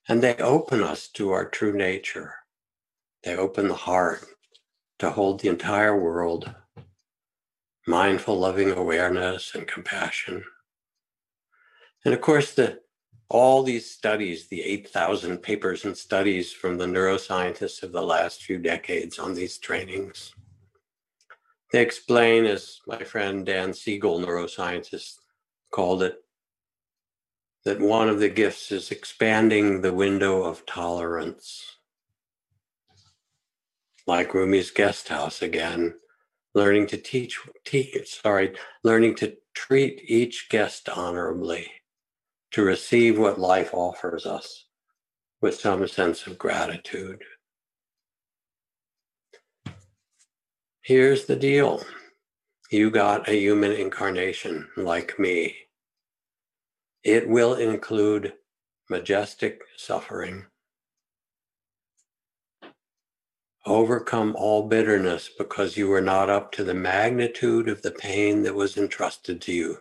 And 0.08 0.22
they 0.22 0.36
open 0.36 0.84
us 0.84 1.08
to 1.13 1.32
our 1.32 1.50
true 1.50 1.74
nature. 1.76 2.36
They 3.24 3.36
open 3.36 3.68
the 3.68 3.74
heart 3.74 4.24
to 5.00 5.10
hold 5.10 5.40
the 5.40 5.50
entire 5.50 6.00
world 6.00 6.54
mindful, 7.88 8.38
loving 8.38 8.71
awareness 8.71 9.56
and 9.56 9.67
compassion. 9.67 10.43
And 12.06 12.13
of 12.13 12.21
course, 12.21 12.54
the 12.54 12.82
all 13.30 13.63
these 13.63 13.89
studies, 13.91 14.47
the 14.47 14.62
8,000 14.63 15.39
papers 15.39 15.84
and 15.84 15.97
studies 15.97 16.54
from 16.54 16.78
the 16.78 16.86
neuroscientists 16.86 17.84
of 17.84 17.91
the 17.91 18.02
last 18.02 18.43
few 18.43 18.58
decades 18.58 19.19
on 19.19 19.34
these 19.34 19.58
trainings, 19.58 20.34
they 21.71 21.82
explain, 21.82 22.45
as 22.45 22.80
my 22.88 23.04
friend 23.04 23.45
Dan 23.45 23.73
Siegel, 23.73 24.19
neuroscientist, 24.19 25.15
called 25.71 26.04
it, 26.04 26.23
that 27.65 27.82
one 27.82 28.08
of 28.08 28.19
the 28.19 28.30
gifts 28.30 28.71
is 28.71 28.91
expanding 28.91 29.82
the 29.82 29.93
window 29.93 30.43
of 30.43 30.65
tolerance. 30.65 31.76
Like 34.06 34.34
Rumi's 34.34 34.71
guest 34.71 35.10
house 35.10 35.41
again, 35.41 35.95
learning 36.58 36.88
to 36.88 36.98
teach, 36.98 37.39
teach, 37.65 38.20
sorry, 38.20 38.56
learning 38.84 39.13
to 39.13 39.38
treat 39.54 40.02
each 40.04 40.48
guest 40.50 40.89
honorably, 40.89 41.72
to 42.50 42.63
receive 42.63 43.20
what 43.20 43.39
life 43.39 43.76
offers 43.76 44.26
us 44.26 44.65
with 45.39 45.54
some 45.54 45.88
sense 45.88 46.26
of 46.26 46.36
gratitude. 46.39 47.22
Here's 50.82 51.26
the 51.26 51.36
deal 51.36 51.84
you 52.72 52.89
got 52.89 53.30
a 53.30 53.39
human 53.39 53.72
incarnation 53.72 54.67
like 54.76 55.20
me. 55.20 55.56
It 57.04 57.30
will 57.30 57.54
include 57.54 58.34
majestic 58.89 59.62
suffering 59.78 60.48
overcome 63.68 64.34
all 64.38 64.68
bitterness 64.68 65.30
because 65.38 65.76
you 65.78 65.90
were 65.90 66.02
not 66.02 66.30
up 66.30 66.52
to 66.54 66.64
the 66.64 66.74
magnitude 66.74 67.68
of 67.68 67.82
the 67.82 67.92
pain 67.92 68.42
that 68.44 68.56
was 68.56 68.78
entrusted 68.78 69.42
to 69.42 69.52
you, 69.52 69.78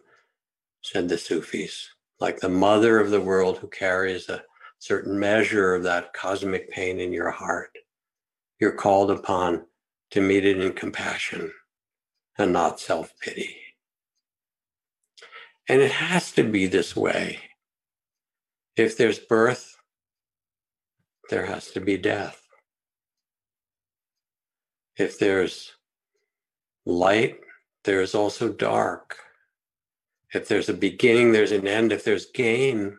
said 0.82 1.08
the 1.08 1.16
Sufis, 1.16 1.88
like 2.20 2.40
the 2.40 2.48
mother 2.48 2.98
of 2.98 3.10
the 3.10 3.20
world 3.20 3.58
who 3.58 3.68
carries 3.68 4.28
a 4.28 4.42
certain 4.80 5.18
measure 5.18 5.74
of 5.74 5.84
that 5.84 6.12
cosmic 6.12 6.70
pain 6.70 6.98
in 6.98 7.12
your 7.12 7.30
heart. 7.30 7.70
You're 8.60 8.72
called 8.72 9.10
upon 9.10 9.66
to 10.10 10.20
meet 10.20 10.44
it 10.44 10.60
in 10.60 10.72
compassion 10.72 11.52
and 12.36 12.52
not 12.52 12.80
self 12.80 13.12
pity. 13.20 13.56
And 15.68 15.80
it 15.80 15.92
has 15.92 16.32
to 16.32 16.42
be 16.42 16.66
this 16.66 16.94
way. 16.96 17.40
If 18.76 18.96
there's 18.96 19.18
birth, 19.18 19.76
there 21.30 21.46
has 21.46 21.70
to 21.72 21.80
be 21.80 21.96
death 21.96 22.45
if 24.96 25.18
there's 25.18 25.72
light, 26.84 27.40
there 27.84 28.00
is 28.00 28.14
also 28.14 28.48
dark. 28.48 29.16
If 30.32 30.48
there's 30.48 30.68
a 30.68 30.74
beginning, 30.74 31.32
there's 31.32 31.52
an 31.52 31.66
end. 31.66 31.92
If 31.92 32.04
there's 32.04 32.26
gain, 32.26 32.98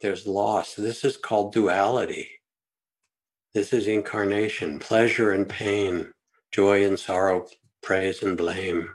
there's 0.00 0.26
loss. 0.26 0.74
This 0.74 1.04
is 1.04 1.16
called 1.16 1.52
duality. 1.52 2.28
This 3.54 3.72
is 3.72 3.88
incarnation, 3.88 4.78
pleasure 4.78 5.32
and 5.32 5.48
pain, 5.48 6.12
joy 6.52 6.84
and 6.84 6.98
sorrow, 6.98 7.46
praise 7.82 8.22
and 8.22 8.36
blame. 8.36 8.90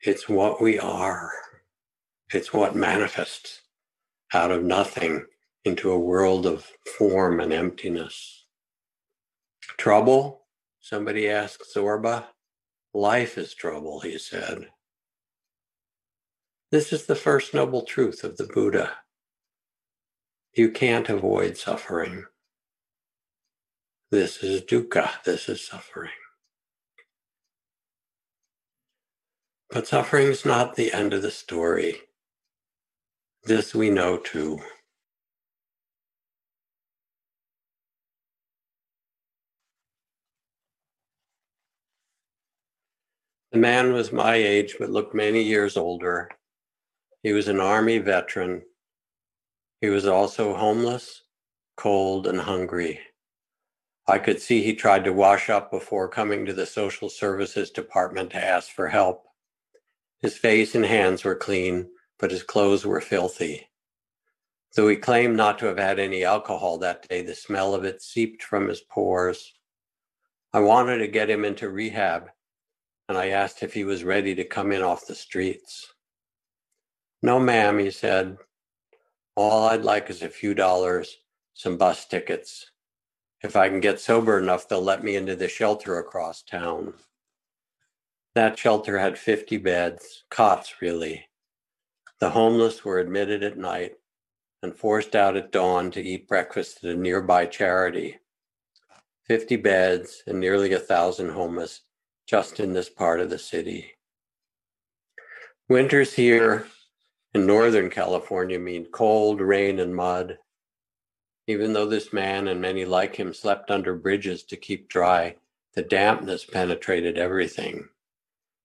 It's 0.00 0.28
what 0.28 0.60
we 0.60 0.78
are. 0.78 1.30
It's 2.32 2.52
what 2.52 2.74
manifests 2.74 3.60
out 4.32 4.50
of 4.50 4.64
nothing 4.64 5.24
into 5.64 5.92
a 5.92 5.98
world 5.98 6.46
of 6.46 6.70
form 6.98 7.40
and 7.40 7.52
emptiness. 7.52 8.43
Trouble? 9.76 10.46
Somebody 10.80 11.28
asked 11.28 11.74
Zorba. 11.74 12.24
Life 12.92 13.38
is 13.38 13.54
trouble, 13.54 14.00
he 14.00 14.18
said. 14.18 14.68
This 16.70 16.92
is 16.92 17.06
the 17.06 17.16
first 17.16 17.54
noble 17.54 17.82
truth 17.82 18.24
of 18.24 18.36
the 18.36 18.44
Buddha. 18.44 18.92
You 20.54 20.70
can't 20.70 21.08
avoid 21.08 21.56
suffering. 21.56 22.24
This 24.10 24.42
is 24.42 24.62
dukkha, 24.62 25.22
this 25.24 25.48
is 25.48 25.66
suffering. 25.66 26.12
But 29.70 29.88
suffering 29.88 30.28
is 30.28 30.44
not 30.44 30.76
the 30.76 30.92
end 30.92 31.12
of 31.12 31.22
the 31.22 31.32
story. 31.32 32.02
This 33.44 33.74
we 33.74 33.90
know 33.90 34.18
too. 34.18 34.60
The 43.54 43.60
man 43.60 43.92
was 43.92 44.10
my 44.10 44.34
age, 44.34 44.74
but 44.80 44.90
looked 44.90 45.14
many 45.14 45.40
years 45.40 45.76
older. 45.76 46.28
He 47.22 47.32
was 47.32 47.46
an 47.46 47.60
Army 47.60 47.98
veteran. 47.98 48.62
He 49.80 49.88
was 49.88 50.08
also 50.08 50.56
homeless, 50.56 51.22
cold, 51.76 52.26
and 52.26 52.40
hungry. 52.40 52.98
I 54.08 54.18
could 54.18 54.42
see 54.42 54.64
he 54.64 54.74
tried 54.74 55.04
to 55.04 55.12
wash 55.12 55.50
up 55.50 55.70
before 55.70 56.08
coming 56.08 56.44
to 56.46 56.52
the 56.52 56.66
social 56.66 57.08
services 57.08 57.70
department 57.70 58.30
to 58.30 58.44
ask 58.44 58.72
for 58.72 58.88
help. 58.88 59.24
His 60.20 60.36
face 60.36 60.74
and 60.74 60.84
hands 60.84 61.22
were 61.22 61.36
clean, 61.36 61.88
but 62.18 62.32
his 62.32 62.42
clothes 62.42 62.84
were 62.84 63.00
filthy. 63.00 63.68
Though 64.74 64.88
he 64.88 64.96
claimed 64.96 65.36
not 65.36 65.60
to 65.60 65.66
have 65.66 65.78
had 65.78 66.00
any 66.00 66.24
alcohol 66.24 66.78
that 66.78 67.08
day, 67.08 67.22
the 67.22 67.36
smell 67.36 67.72
of 67.72 67.84
it 67.84 68.02
seeped 68.02 68.42
from 68.42 68.66
his 68.66 68.80
pores. 68.80 69.52
I 70.52 70.58
wanted 70.58 70.98
to 70.98 71.06
get 71.06 71.30
him 71.30 71.44
into 71.44 71.68
rehab 71.68 72.30
and 73.08 73.18
I 73.18 73.28
asked 73.28 73.62
if 73.62 73.74
he 73.74 73.84
was 73.84 74.04
ready 74.04 74.34
to 74.34 74.44
come 74.44 74.72
in 74.72 74.82
off 74.82 75.06
the 75.06 75.14
streets. 75.14 75.92
No, 77.22 77.38
ma'am, 77.38 77.78
he 77.78 77.90
said. 77.90 78.36
All 79.36 79.68
I'd 79.68 79.82
like 79.82 80.10
is 80.10 80.22
a 80.22 80.28
few 80.28 80.54
dollars, 80.54 81.16
some 81.54 81.76
bus 81.76 82.06
tickets. 82.06 82.70
If 83.42 83.56
I 83.56 83.68
can 83.68 83.80
get 83.80 84.00
sober 84.00 84.38
enough, 84.38 84.68
they'll 84.68 84.82
let 84.82 85.04
me 85.04 85.16
into 85.16 85.36
the 85.36 85.48
shelter 85.48 85.98
across 85.98 86.42
town. 86.42 86.94
That 88.34 88.58
shelter 88.58 88.98
had 88.98 89.18
50 89.18 89.58
beds, 89.58 90.24
cots 90.30 90.80
really. 90.80 91.26
The 92.20 92.30
homeless 92.30 92.84
were 92.84 93.00
admitted 93.00 93.42
at 93.42 93.58
night 93.58 93.94
and 94.62 94.74
forced 94.74 95.14
out 95.14 95.36
at 95.36 95.52
dawn 95.52 95.90
to 95.90 96.02
eat 96.02 96.26
breakfast 96.26 96.82
at 96.82 96.90
a 96.90 96.94
nearby 96.94 97.46
charity. 97.46 98.18
50 99.26 99.56
beds 99.56 100.22
and 100.26 100.40
nearly 100.40 100.72
a 100.72 100.78
thousand 100.78 101.30
homeless 101.30 101.82
just 102.26 102.60
in 102.60 102.72
this 102.72 102.88
part 102.88 103.20
of 103.20 103.30
the 103.30 103.38
city. 103.38 103.92
Winters 105.68 106.12
here 106.14 106.66
in 107.34 107.46
Northern 107.46 107.90
California 107.90 108.58
mean 108.58 108.86
cold, 108.86 109.40
rain, 109.40 109.80
and 109.80 109.94
mud. 109.94 110.38
Even 111.46 111.72
though 111.72 111.86
this 111.86 112.12
man 112.12 112.48
and 112.48 112.60
many 112.60 112.84
like 112.84 113.16
him 113.16 113.34
slept 113.34 113.70
under 113.70 113.94
bridges 113.94 114.42
to 114.44 114.56
keep 114.56 114.88
dry, 114.88 115.36
the 115.74 115.82
dampness 115.82 116.44
penetrated 116.44 117.18
everything. 117.18 117.88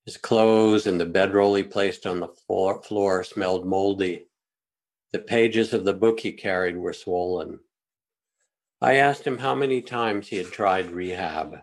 His 0.06 0.18
clothes 0.18 0.88
and 0.88 1.00
the 1.00 1.06
bedroll 1.06 1.56
he 1.56 1.64
placed 1.64 2.06
on 2.06 2.20
the 2.20 2.28
floor, 2.28 2.82
floor 2.82 3.24
smelled 3.24 3.66
moldy. 3.66 4.28
The 5.12 5.20
pages 5.20 5.74
of 5.74 5.86
the 5.86 5.94
book 5.94 6.20
he 6.20 6.32
carried 6.32 6.78
were 6.78 6.94
swollen. 6.94 7.60
I 8.82 8.96
asked 8.96 9.26
him 9.26 9.40
how 9.40 9.56
many 9.56 9.82
times 9.82 10.28
he 10.28 10.38
had 10.38 10.52
tried 10.52 10.92
rehab. 10.92 11.58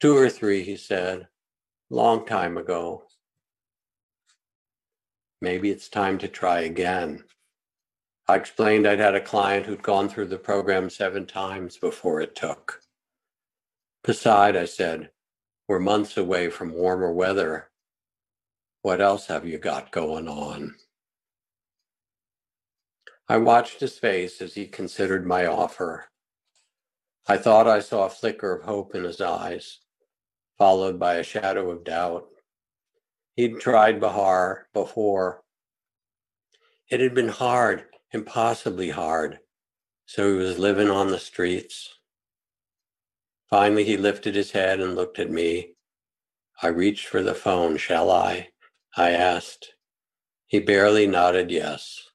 Two 0.00 0.16
or 0.16 0.30
three, 0.30 0.62
he 0.62 0.76
said, 0.76 1.28
long 1.90 2.24
time 2.24 2.56
ago. 2.56 3.04
Maybe 5.42 5.70
it's 5.70 5.90
time 5.90 6.16
to 6.18 6.28
try 6.28 6.60
again. 6.60 7.24
I 8.26 8.36
explained 8.36 8.86
I'd 8.86 8.98
had 8.98 9.14
a 9.14 9.20
client 9.20 9.66
who'd 9.66 9.82
gone 9.82 10.08
through 10.08 10.28
the 10.28 10.38
program 10.38 10.88
seven 10.88 11.26
times 11.26 11.76
before 11.76 12.22
it 12.22 12.34
took. 12.34 12.80
Beside, 14.02 14.56
I 14.56 14.64
said, 14.64 15.10
we're 15.68 15.78
months 15.78 16.16
away 16.16 16.48
from 16.48 16.72
warmer 16.72 17.12
weather. 17.12 17.70
What 18.80 19.02
else 19.02 19.26
have 19.26 19.46
you 19.46 19.58
got 19.58 19.92
going 19.92 20.28
on? 20.28 20.76
I 23.28 23.36
watched 23.36 23.80
his 23.80 23.98
face 23.98 24.40
as 24.40 24.54
he 24.54 24.66
considered 24.66 25.26
my 25.26 25.44
offer. 25.44 26.06
I 27.26 27.36
thought 27.36 27.68
I 27.68 27.80
saw 27.80 28.06
a 28.06 28.10
flicker 28.10 28.54
of 28.54 28.64
hope 28.64 28.94
in 28.94 29.04
his 29.04 29.20
eyes, 29.20 29.80
followed 30.60 30.98
by 30.98 31.14
a 31.14 31.22
shadow 31.22 31.70
of 31.70 31.84
doubt. 31.84 32.28
He'd 33.34 33.60
tried 33.60 33.98
Bahar 33.98 34.66
before. 34.74 35.42
It 36.90 37.00
had 37.00 37.14
been 37.14 37.30
hard, 37.30 37.84
impossibly 38.12 38.90
hard, 38.90 39.38
so 40.04 40.30
he 40.30 40.36
was 40.36 40.58
living 40.58 40.90
on 40.90 41.06
the 41.06 41.18
streets. 41.18 41.88
Finally, 43.48 43.84
he 43.84 43.96
lifted 43.96 44.34
his 44.34 44.50
head 44.50 44.80
and 44.80 44.94
looked 44.94 45.18
at 45.18 45.30
me. 45.30 45.76
I 46.62 46.66
reached 46.66 47.06
for 47.06 47.22
the 47.22 47.34
phone. 47.34 47.78
Shall 47.78 48.10
I? 48.10 48.48
I 48.94 49.12
asked. 49.12 49.72
He 50.46 50.60
barely 50.60 51.06
nodded 51.06 51.50
yes. 51.50 52.10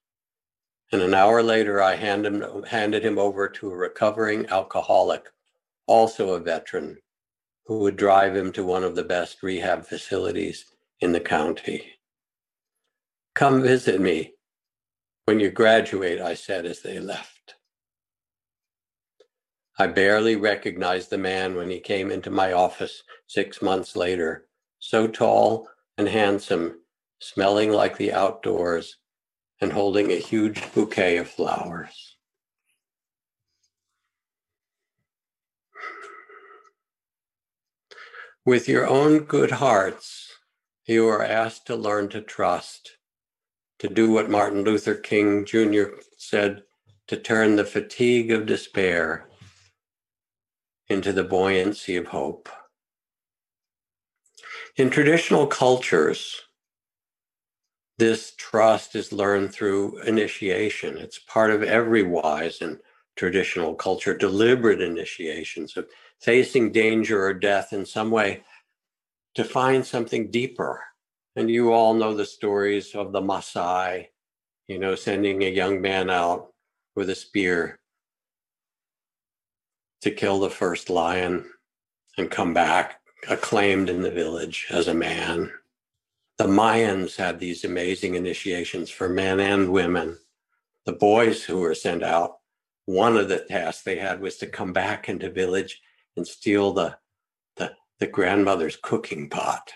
And 0.91 1.01
an 1.01 1.15
hour 1.15 1.41
later, 1.41 1.81
I 1.81 1.95
hand 1.95 2.27
him, 2.27 2.63
handed 2.69 3.03
him 3.03 3.17
over 3.17 3.49
to 3.49 3.71
a 3.71 3.75
recovering 3.75 4.45
alcoholic, 4.49 5.31
also 5.88 6.36
a 6.36 6.39
veteran, 6.39 6.99
who 7.65 7.80
would 7.80 7.95
drive 7.95 8.36
him 8.36 8.51
to 8.51 8.63
one 8.63 8.84
of 8.84 8.95
the 8.95 9.04
best 9.04 9.41
rehab 9.41 9.86
facilities 9.86 10.65
in 10.99 11.12
the 11.12 11.19
county. 11.19 11.93
Come 13.34 13.62
visit 13.62 13.99
me 13.99 14.34
when 15.25 15.39
you 15.39 15.49
graduate, 15.49 16.21
I 16.21 16.36
said 16.36 16.65
as 16.65 16.82
they 16.82 16.99
left. 16.99 17.56
I 19.78 19.88
barely 19.88 20.36
recognized 20.36 21.10
the 21.10 21.17
man 21.17 21.56
when 21.56 21.69
he 21.69 21.80
came 21.80 22.12
into 22.12 22.30
my 22.30 22.54
office 22.54 23.04
six 23.28 23.62
months 23.62 23.95
later, 23.95 24.47
so 24.80 25.08
tall 25.08 25.67
and 25.97 26.08
handsome, 26.08 26.80
smelling 27.19 27.71
like 27.71 27.97
the 27.97 28.13
outdoors, 28.13 28.97
and 29.60 29.73
holding 29.73 30.12
a 30.12 30.17
huge 30.17 30.62
bouquet 30.73 31.17
of 31.17 31.30
flowers. 31.30 32.14
With 38.45 38.69
your 38.69 38.86
own 38.86 39.23
good 39.23 39.49
hearts, 39.49 40.31
you 40.86 41.08
are 41.08 41.23
asked 41.23 41.65
to 41.65 41.75
learn 41.75 42.10
to 42.10 42.21
trust, 42.21 42.97
to 43.79 43.88
do 43.89 44.12
what 44.12 44.29
Martin 44.29 44.63
Luther 44.63 44.93
King 44.93 45.45
Jr. 45.45 45.86
said, 46.15 46.62
to 47.08 47.17
turn 47.17 47.55
the 47.55 47.65
fatigue 47.65 48.31
of 48.31 48.45
despair 48.45 49.27
into 50.88 51.12
the 51.12 51.23
buoyancy 51.23 51.95
of 51.95 52.05
hope. 52.05 52.47
In 54.75 54.91
traditional 54.91 55.47
cultures, 55.47 56.39
this 57.97 58.36
trust 58.38 58.95
is 58.95 59.12
learned 59.12 59.53
through 59.53 59.97
initiation. 60.03 60.99
It's 60.99 61.17
part 61.17 61.49
of 61.49 61.63
every 61.63 62.03
wise 62.03 62.62
and 62.62 62.77
traditional 63.15 63.75
culture, 63.75 64.15
deliberate 64.15 64.82
initiations 64.82 65.78
of 65.78 65.88
facing 66.19 66.71
danger 66.71 67.25
or 67.25 67.34
death 67.34 67.73
in 67.73 67.86
some 67.86 68.12
way 68.12 68.43
to 69.36 69.43
find 69.43 69.86
something 69.86 70.32
deeper. 70.32 70.82
And 71.36 71.49
you 71.49 71.73
all 71.73 71.93
know 71.93 72.13
the 72.13 72.25
stories 72.25 72.95
of 72.95 73.12
the 73.12 73.21
Maasai, 73.21 74.08
you 74.67 74.80
know, 74.80 74.95
sending 74.95 75.43
a 75.43 75.49
young 75.49 75.82
man 75.82 76.10
out 76.10 76.54
with 76.95 77.10
a 77.10 77.15
spear 77.15 77.80
to 80.01 80.12
kill 80.12 80.39
the 80.39 80.49
first 80.49 80.89
lion 80.89 81.49
and 82.17 82.32
come 82.32 82.54
back 82.54 83.01
acclaimed 83.30 83.89
in 83.89 84.01
the 84.01 84.12
village 84.12 84.67
as 84.69 84.88
a 84.88 84.93
man. 84.93 85.51
The 86.38 86.45
Mayans 86.45 87.15
had 87.15 87.39
these 87.39 87.63
amazing 87.63 88.15
initiations 88.15 88.89
for 88.89 89.10
men 89.10 89.39
and 89.39 89.71
women. 89.71 90.17
The 90.86 90.93
boys 90.93 91.43
who 91.43 91.60
were 91.60 91.73
sent 91.73 92.04
out, 92.04 92.38
one 92.86 93.17
of 93.17 93.30
the 93.30 93.39
tasks 93.39 93.84
they 93.84 93.98
had 93.98 94.21
was 94.21 94.38
to 94.38 94.48
come 94.48 94.74
back 94.74 95.10
into 95.10 95.30
village 95.30 95.82
and 96.15 96.28
steal 96.28 96.71
the, 96.71 96.98
the, 97.56 97.74
the 98.00 98.08
grandmother's 98.08 98.78
cooking 98.82 99.30
pot. 99.30 99.71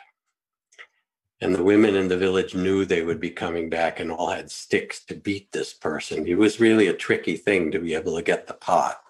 And 1.41 1.55
the 1.55 1.63
women 1.63 1.95
in 1.95 2.09
the 2.09 2.17
village 2.17 2.53
knew 2.53 2.83
they 2.83 3.01
would 3.01 3.19
be 3.19 3.29
coming 3.29 3.69
back 3.69 3.99
and 3.99 4.11
all 4.11 4.29
had 4.29 4.51
sticks 4.51 5.03
to 5.05 5.15
beat 5.15 5.51
this 5.51 5.73
person. 5.73 6.27
It 6.27 6.37
was 6.37 6.59
really 6.59 6.87
a 6.87 6.93
tricky 6.93 7.37
thing 7.37 7.71
to 7.71 7.79
be 7.79 7.93
able 7.93 8.15
to 8.17 8.21
get 8.21 8.45
the 8.45 8.53
pot. 8.53 9.01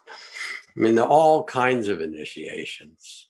I 0.76 0.80
mean, 0.80 0.96
there 0.96 1.06
are 1.06 1.10
all 1.10 1.44
kinds 1.44 1.88
of 1.88 2.02
initiations, 2.02 3.28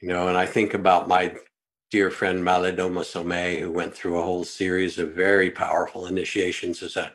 you 0.00 0.08
know, 0.08 0.28
and 0.28 0.36
I 0.36 0.44
think 0.46 0.74
about 0.74 1.08
my 1.08 1.34
dear 1.90 2.10
friend 2.10 2.44
Malidoma 2.44 3.00
Somé, 3.00 3.58
who 3.58 3.72
went 3.72 3.94
through 3.94 4.18
a 4.18 4.22
whole 4.22 4.44
series 4.44 4.98
of 4.98 5.14
very 5.14 5.50
powerful 5.50 6.06
initiations 6.06 6.82
as 6.82 6.96
a 6.96 7.12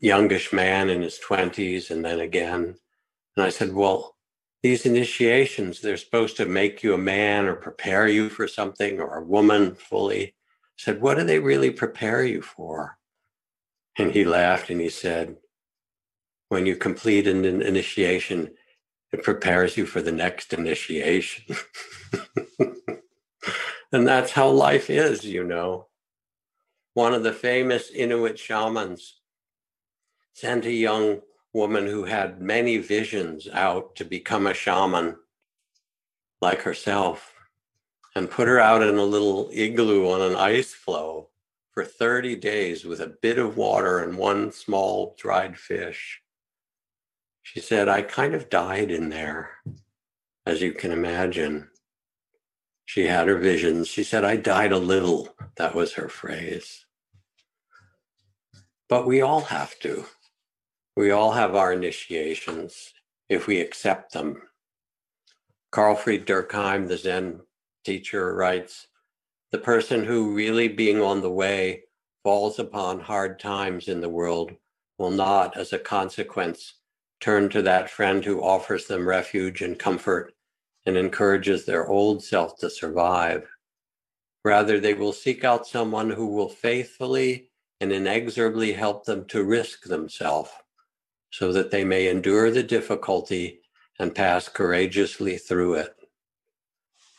youngish 0.00 0.52
man 0.52 0.88
in 0.88 1.02
his 1.02 1.18
20s 1.18 1.90
and 1.90 2.04
then 2.04 2.20
again. 2.20 2.76
And 3.36 3.44
I 3.44 3.50
said, 3.50 3.72
Well, 3.72 4.16
these 4.62 4.86
initiations, 4.86 5.80
they're 5.80 5.96
supposed 5.96 6.36
to 6.38 6.46
make 6.46 6.82
you 6.82 6.94
a 6.94 6.98
man 6.98 7.46
or 7.46 7.54
prepare 7.54 8.08
you 8.08 8.28
for 8.28 8.48
something 8.48 9.00
or 9.00 9.16
a 9.16 9.24
woman 9.24 9.74
fully. 9.74 10.26
I 10.28 10.32
said, 10.78 11.00
What 11.00 11.16
do 11.16 11.24
they 11.24 11.38
really 11.38 11.70
prepare 11.70 12.24
you 12.24 12.42
for? 12.42 12.98
And 13.98 14.12
he 14.12 14.24
laughed 14.24 14.70
and 14.70 14.80
he 14.80 14.88
said, 14.88 15.36
When 16.48 16.66
you 16.66 16.76
complete 16.76 17.26
an 17.26 17.44
initiation, 17.44 18.50
it 19.12 19.22
prepares 19.22 19.76
you 19.76 19.86
for 19.86 20.02
the 20.02 20.12
next 20.12 20.52
initiation. 20.52 21.56
And 23.92 24.06
that's 24.06 24.32
how 24.32 24.50
life 24.50 24.90
is, 24.90 25.24
you 25.24 25.44
know. 25.44 25.88
One 26.94 27.14
of 27.14 27.22
the 27.22 27.32
famous 27.32 27.90
Inuit 27.90 28.38
shamans 28.38 29.20
sent 30.36 30.66
a 30.66 30.70
young 30.70 31.22
woman 31.54 31.86
who 31.86 32.04
had 32.04 32.42
many 32.42 32.76
visions 32.76 33.48
out 33.54 33.96
to 33.96 34.04
become 34.04 34.46
a 34.46 34.52
shaman 34.52 35.16
like 36.42 36.60
herself 36.60 37.32
and 38.14 38.30
put 38.30 38.46
her 38.46 38.60
out 38.60 38.82
in 38.82 38.98
a 38.98 39.02
little 39.02 39.48
igloo 39.50 40.10
on 40.10 40.20
an 40.20 40.36
ice 40.36 40.74
floe 40.74 41.30
for 41.72 41.86
30 41.86 42.36
days 42.36 42.84
with 42.84 43.00
a 43.00 43.16
bit 43.22 43.38
of 43.38 43.56
water 43.56 44.00
and 44.00 44.18
one 44.18 44.52
small 44.52 45.16
dried 45.18 45.58
fish. 45.58 46.20
She 47.42 47.60
said, 47.60 47.88
I 47.88 48.02
kind 48.02 48.34
of 48.34 48.50
died 48.50 48.90
in 48.90 49.08
there, 49.08 49.52
as 50.44 50.60
you 50.60 50.72
can 50.72 50.90
imagine. 50.90 51.70
She 52.84 53.06
had 53.06 53.26
her 53.28 53.38
visions. 53.38 53.88
She 53.88 54.04
said, 54.04 54.22
I 54.22 54.36
died 54.36 54.72
a 54.72 54.78
little. 54.78 55.34
That 55.56 55.74
was 55.74 55.94
her 55.94 56.10
phrase. 56.10 56.84
But 58.86 59.06
we 59.06 59.22
all 59.22 59.40
have 59.40 59.78
to. 59.78 60.04
We 60.96 61.10
all 61.10 61.32
have 61.32 61.54
our 61.54 61.74
initiations 61.74 62.94
if 63.28 63.46
we 63.46 63.60
accept 63.60 64.14
them. 64.14 64.40
Karlfried 65.70 66.24
Dürckheim, 66.24 66.88
the 66.88 66.96
Zen 66.96 67.42
teacher, 67.84 68.34
writes 68.34 68.86
The 69.50 69.58
person 69.58 70.04
who 70.04 70.34
really 70.34 70.68
being 70.68 71.02
on 71.02 71.20
the 71.20 71.30
way 71.30 71.82
falls 72.24 72.58
upon 72.58 73.00
hard 73.00 73.38
times 73.38 73.88
in 73.88 74.00
the 74.00 74.08
world 74.08 74.52
will 74.96 75.10
not, 75.10 75.54
as 75.54 75.74
a 75.74 75.78
consequence, 75.78 76.76
turn 77.20 77.50
to 77.50 77.60
that 77.60 77.90
friend 77.90 78.24
who 78.24 78.42
offers 78.42 78.86
them 78.86 79.06
refuge 79.06 79.60
and 79.60 79.78
comfort 79.78 80.32
and 80.86 80.96
encourages 80.96 81.66
their 81.66 81.86
old 81.86 82.24
self 82.24 82.56
to 82.60 82.70
survive. 82.70 83.46
Rather, 84.46 84.80
they 84.80 84.94
will 84.94 85.12
seek 85.12 85.44
out 85.44 85.66
someone 85.66 86.08
who 86.08 86.28
will 86.28 86.48
faithfully 86.48 87.50
and 87.82 87.92
inexorably 87.92 88.72
help 88.72 89.04
them 89.04 89.26
to 89.26 89.44
risk 89.44 89.84
themselves 89.84 90.50
so 91.30 91.52
that 91.52 91.70
they 91.70 91.84
may 91.84 92.08
endure 92.08 92.50
the 92.50 92.62
difficulty 92.62 93.60
and 93.98 94.14
pass 94.14 94.48
courageously 94.48 95.38
through 95.38 95.74
it. 95.74 95.94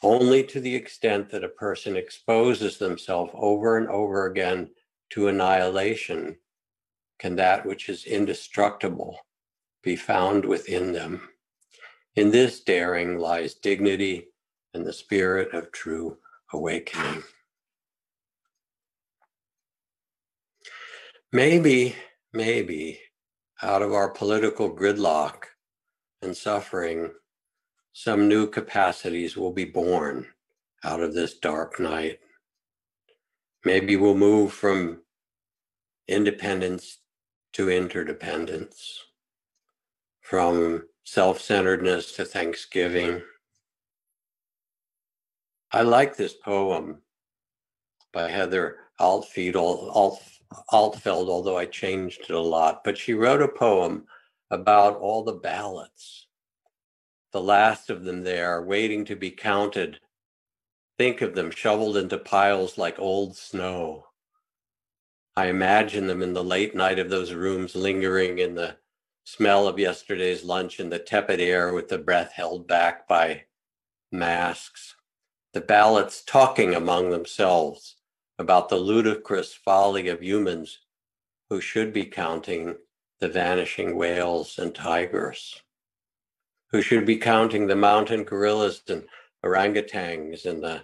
Only 0.04 0.44
to 0.44 0.60
the 0.60 0.76
extent 0.76 1.30
that 1.32 1.44
a 1.44 1.50
person 1.50 1.96
exposes 1.96 2.78
themselves 2.78 3.32
over 3.34 3.78
and 3.78 3.88
over 3.88 4.26
again 4.28 4.70
to 5.12 5.28
annihilation 5.28 6.38
can 7.20 7.36
that 7.36 7.66
which 7.66 7.90
is 7.90 8.06
indestructible 8.06 9.20
be 9.84 9.96
found 9.96 10.46
within 10.46 10.92
them. 10.92 11.30
In 12.16 12.32
this 12.32 12.62
daring 12.62 13.18
lies 13.18 13.56
dignity 13.56 14.28
and 14.74 14.86
the 14.86 14.94
spirit 14.94 15.54
of 15.54 15.72
true 15.72 16.18
awakening. 16.54 17.24
Maybe, 21.32 21.96
maybe 22.34 23.00
out 23.62 23.82
of 23.82 23.94
our 23.94 24.10
political 24.10 24.74
gridlock 24.74 25.44
and 26.22 26.36
suffering, 26.36 27.12
some 27.94 28.28
new 28.28 28.48
capacities 28.48 29.36
will 29.36 29.52
be 29.52 29.66
born 29.66 30.28
out 30.84 31.02
of 31.02 31.14
this 31.14 31.40
dark 31.40 31.80
night. 31.80 32.20
Maybe 33.66 33.96
we'll 33.96 34.16
move 34.16 34.54
from 34.54 35.02
independence 36.08 37.00
to 37.54 37.70
interdependence, 37.70 39.04
from 40.22 40.84
self 41.04 41.42
centeredness 41.42 42.12
to 42.14 42.26
thanksgiving. 42.26 43.24
I 45.72 45.82
like 45.82 46.16
this 46.16 46.34
poem 46.34 47.02
by 48.14 48.30
Heather 48.30 48.78
Altfeld, 49.00 49.92
Altfeld, 50.70 51.30
although 51.30 51.58
I 51.58 51.66
changed 51.66 52.22
it 52.22 52.32
a 52.32 52.40
lot, 52.40 52.84
but 52.84 52.98
she 52.98 53.14
wrote 53.14 53.42
a 53.42 53.48
poem 53.48 54.08
about 54.50 54.98
all 54.98 55.24
the 55.24 55.34
ballots, 55.34 56.28
the 57.32 57.42
last 57.42 57.90
of 57.90 58.04
them 58.04 58.24
there, 58.24 58.62
waiting 58.62 59.04
to 59.06 59.16
be 59.16 59.32
counted. 59.32 60.00
Think 60.98 61.22
of 61.22 61.36
them 61.36 61.52
shoveled 61.52 61.98
into 61.98 62.18
piles 62.18 62.78
like 62.78 62.98
old 62.98 63.36
snow. 63.36 64.06
I 65.36 65.48
imagine 65.48 66.08
them 66.08 66.22
in 66.22 66.34
the 66.34 66.44
late 66.44 66.74
night 66.74 66.98
of 66.98 67.10
those 67.10 67.34
rooms, 67.34 67.76
lingering 67.76 68.40
in 68.40 68.56
the 68.56 68.78
smell 69.24 69.68
of 69.68 69.78
yesterday's 69.78 70.44
lunch 70.44 70.80
in 70.80 70.90
the 70.90 70.98
tepid 70.98 71.42
air 71.42 71.74
with 71.74 71.90
the 71.90 71.98
breath 71.98 72.32
held 72.32 72.68
back 72.68 73.08
by 73.08 73.44
masks. 74.12 74.96
The 75.54 75.62
ballots 75.62 76.24
talking 76.24 76.74
among 76.74 77.10
themselves 77.10 77.97
about 78.40 78.70
the 78.70 78.78
ludicrous 78.78 79.54
folly 79.54 80.08
of 80.08 80.22
humans 80.22 80.80
who 81.50 81.60
should 81.62 81.94
be 81.94 82.06
counting 82.06 82.76
the 83.20 83.28
vanishing 83.28 83.96
whales 83.96 84.60
and 84.60 84.76
tigers, 84.76 85.62
who 86.72 86.82
should 86.82 87.06
be 87.06 87.18
counting 87.18 87.68
the 87.68 87.76
mountain 87.76 88.24
gorillas 88.24 88.82
and 88.88 89.04
orangutans 89.44 90.46
and 90.46 90.64
the 90.64 90.84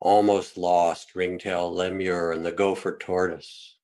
almost 0.00 0.56
lost 0.56 1.14
ringtail 1.14 1.72
lemur 1.72 2.32
and 2.32 2.44
the 2.44 2.52
gopher 2.52 2.96
tortoise 2.96 3.76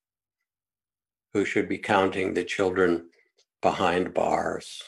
who 1.32 1.44
should 1.44 1.68
be 1.68 1.78
counting 1.78 2.34
the 2.34 2.44
children 2.44 3.08
behind 3.62 4.12
bars, 4.14 4.82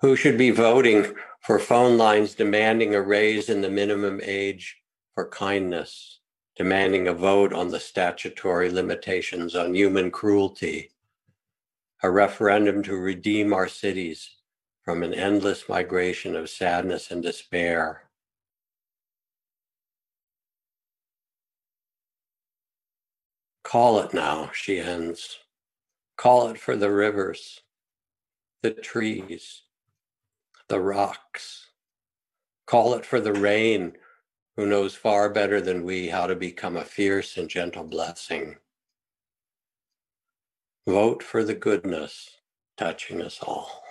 who 0.00 0.16
should 0.16 0.38
be 0.38 0.50
voting 0.50 1.14
for 1.40 1.58
phone 1.58 1.98
lines 1.98 2.34
demanding 2.34 2.94
a 2.94 3.00
raise 3.00 3.48
in 3.48 3.60
the 3.60 3.70
minimum 3.70 4.20
age 4.22 4.76
for 5.14 5.28
kindness, 5.28 6.19
demanding 6.60 7.08
a 7.08 7.14
vote 7.14 7.54
on 7.54 7.68
the 7.68 7.80
statutory 7.80 8.68
limitations 8.68 9.56
on 9.56 9.74
human 9.74 10.10
cruelty, 10.10 10.90
a 12.02 12.10
referendum 12.10 12.82
to 12.82 12.94
redeem 12.94 13.54
our 13.54 13.66
cities 13.66 14.36
from 14.82 15.02
an 15.02 15.14
endless 15.14 15.70
migration 15.70 16.36
of 16.36 16.50
sadness 16.50 17.10
and 17.10 17.22
despair 17.22 18.02
Call 23.62 24.00
it 24.00 24.12
now, 24.12 24.50
she 24.52 24.78
ends. 24.78 25.38
Call 26.18 26.48
it 26.48 26.58
for 26.58 26.76
the 26.76 26.90
rivers, 26.90 27.62
the 28.62 28.72
trees, 28.72 29.62
the 30.68 30.80
rocks. 30.80 31.68
Call 32.66 32.92
it 32.92 33.06
for 33.06 33.18
the 33.18 33.32
rain, 33.32 33.96
who 34.60 34.66
knows 34.66 34.94
far 34.94 35.30
better 35.30 35.58
than 35.58 35.86
we 35.86 36.08
how 36.08 36.26
to 36.26 36.36
become 36.36 36.76
a 36.76 36.84
fierce 36.84 37.38
and 37.38 37.48
gentle 37.48 37.82
blessing. 37.82 38.54
Vote 40.86 41.22
for 41.22 41.42
the 41.42 41.54
goodness 41.54 42.28
touching 42.76 43.22
us 43.22 43.38
all. 43.40 43.82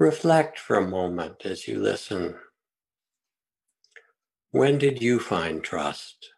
Reflect 0.00 0.58
for 0.58 0.78
a 0.78 0.88
moment 0.88 1.46
as 1.46 1.68
you 1.68 1.78
listen. 1.78 2.34
When 4.50 4.78
did 4.78 5.00
you 5.00 5.20
find 5.20 5.62
trust? 5.62 6.33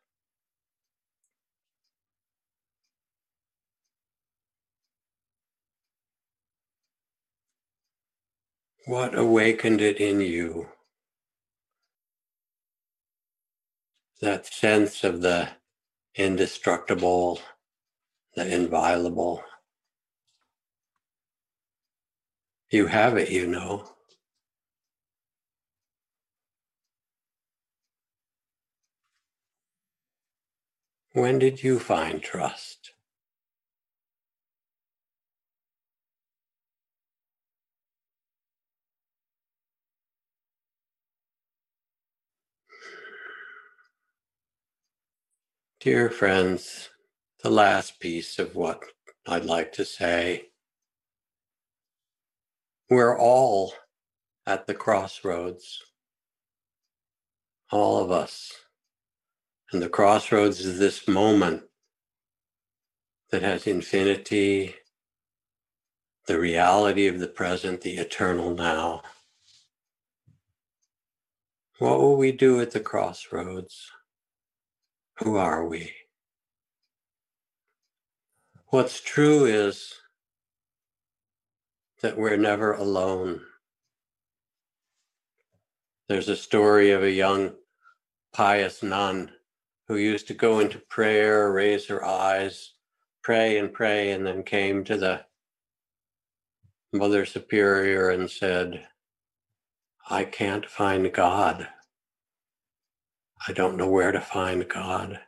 What 8.86 9.18
awakened 9.18 9.80
it 9.80 9.98
in 9.98 10.20
you? 10.20 10.68
That 14.20 14.46
sense 14.46 15.04
of 15.04 15.22
the 15.22 15.50
indestructible, 16.16 17.40
the 18.36 18.46
inviolable. 18.46 19.44
You 22.70 22.86
have 22.88 23.16
it, 23.16 23.30
you 23.30 23.46
know. 23.46 23.90
When 31.12 31.38
did 31.40 31.62
you 31.64 31.80
find 31.80 32.22
trust? 32.22 32.85
Dear 45.86 46.10
friends, 46.10 46.88
the 47.44 47.48
last 47.48 48.00
piece 48.00 48.40
of 48.40 48.56
what 48.56 48.82
I'd 49.24 49.44
like 49.44 49.70
to 49.74 49.84
say. 49.84 50.48
We're 52.90 53.16
all 53.16 53.72
at 54.44 54.66
the 54.66 54.74
crossroads, 54.74 55.80
all 57.70 58.02
of 58.02 58.10
us. 58.10 58.52
And 59.70 59.80
the 59.80 59.88
crossroads 59.88 60.58
is 60.58 60.80
this 60.80 61.06
moment 61.06 61.62
that 63.30 63.42
has 63.42 63.68
infinity, 63.68 64.74
the 66.26 66.40
reality 66.40 67.06
of 67.06 67.20
the 67.20 67.28
present, 67.28 67.82
the 67.82 67.98
eternal 67.98 68.52
now. 68.52 69.02
What 71.78 72.00
will 72.00 72.16
we 72.16 72.32
do 72.32 72.60
at 72.60 72.72
the 72.72 72.80
crossroads? 72.80 73.92
Who 75.20 75.36
are 75.36 75.66
we? 75.66 75.92
What's 78.66 79.00
true 79.00 79.46
is 79.46 79.94
that 82.02 82.18
we're 82.18 82.36
never 82.36 82.72
alone. 82.72 83.40
There's 86.08 86.28
a 86.28 86.36
story 86.36 86.90
of 86.90 87.02
a 87.02 87.10
young 87.10 87.54
pious 88.32 88.82
nun 88.82 89.32
who 89.88 89.96
used 89.96 90.28
to 90.28 90.34
go 90.34 90.60
into 90.60 90.78
prayer, 90.78 91.50
raise 91.50 91.86
her 91.86 92.04
eyes, 92.04 92.74
pray 93.22 93.58
and 93.58 93.72
pray, 93.72 94.10
and 94.10 94.26
then 94.26 94.42
came 94.42 94.84
to 94.84 94.96
the 94.96 95.24
Mother 96.92 97.24
Superior 97.24 98.10
and 98.10 98.30
said, 98.30 98.86
I 100.10 100.24
can't 100.24 100.66
find 100.66 101.12
God. 101.12 101.68
I 103.48 103.52
don't 103.52 103.76
know 103.76 103.88
where 103.88 104.12
to 104.12 104.20
find 104.20 104.68
God. 104.68 105.20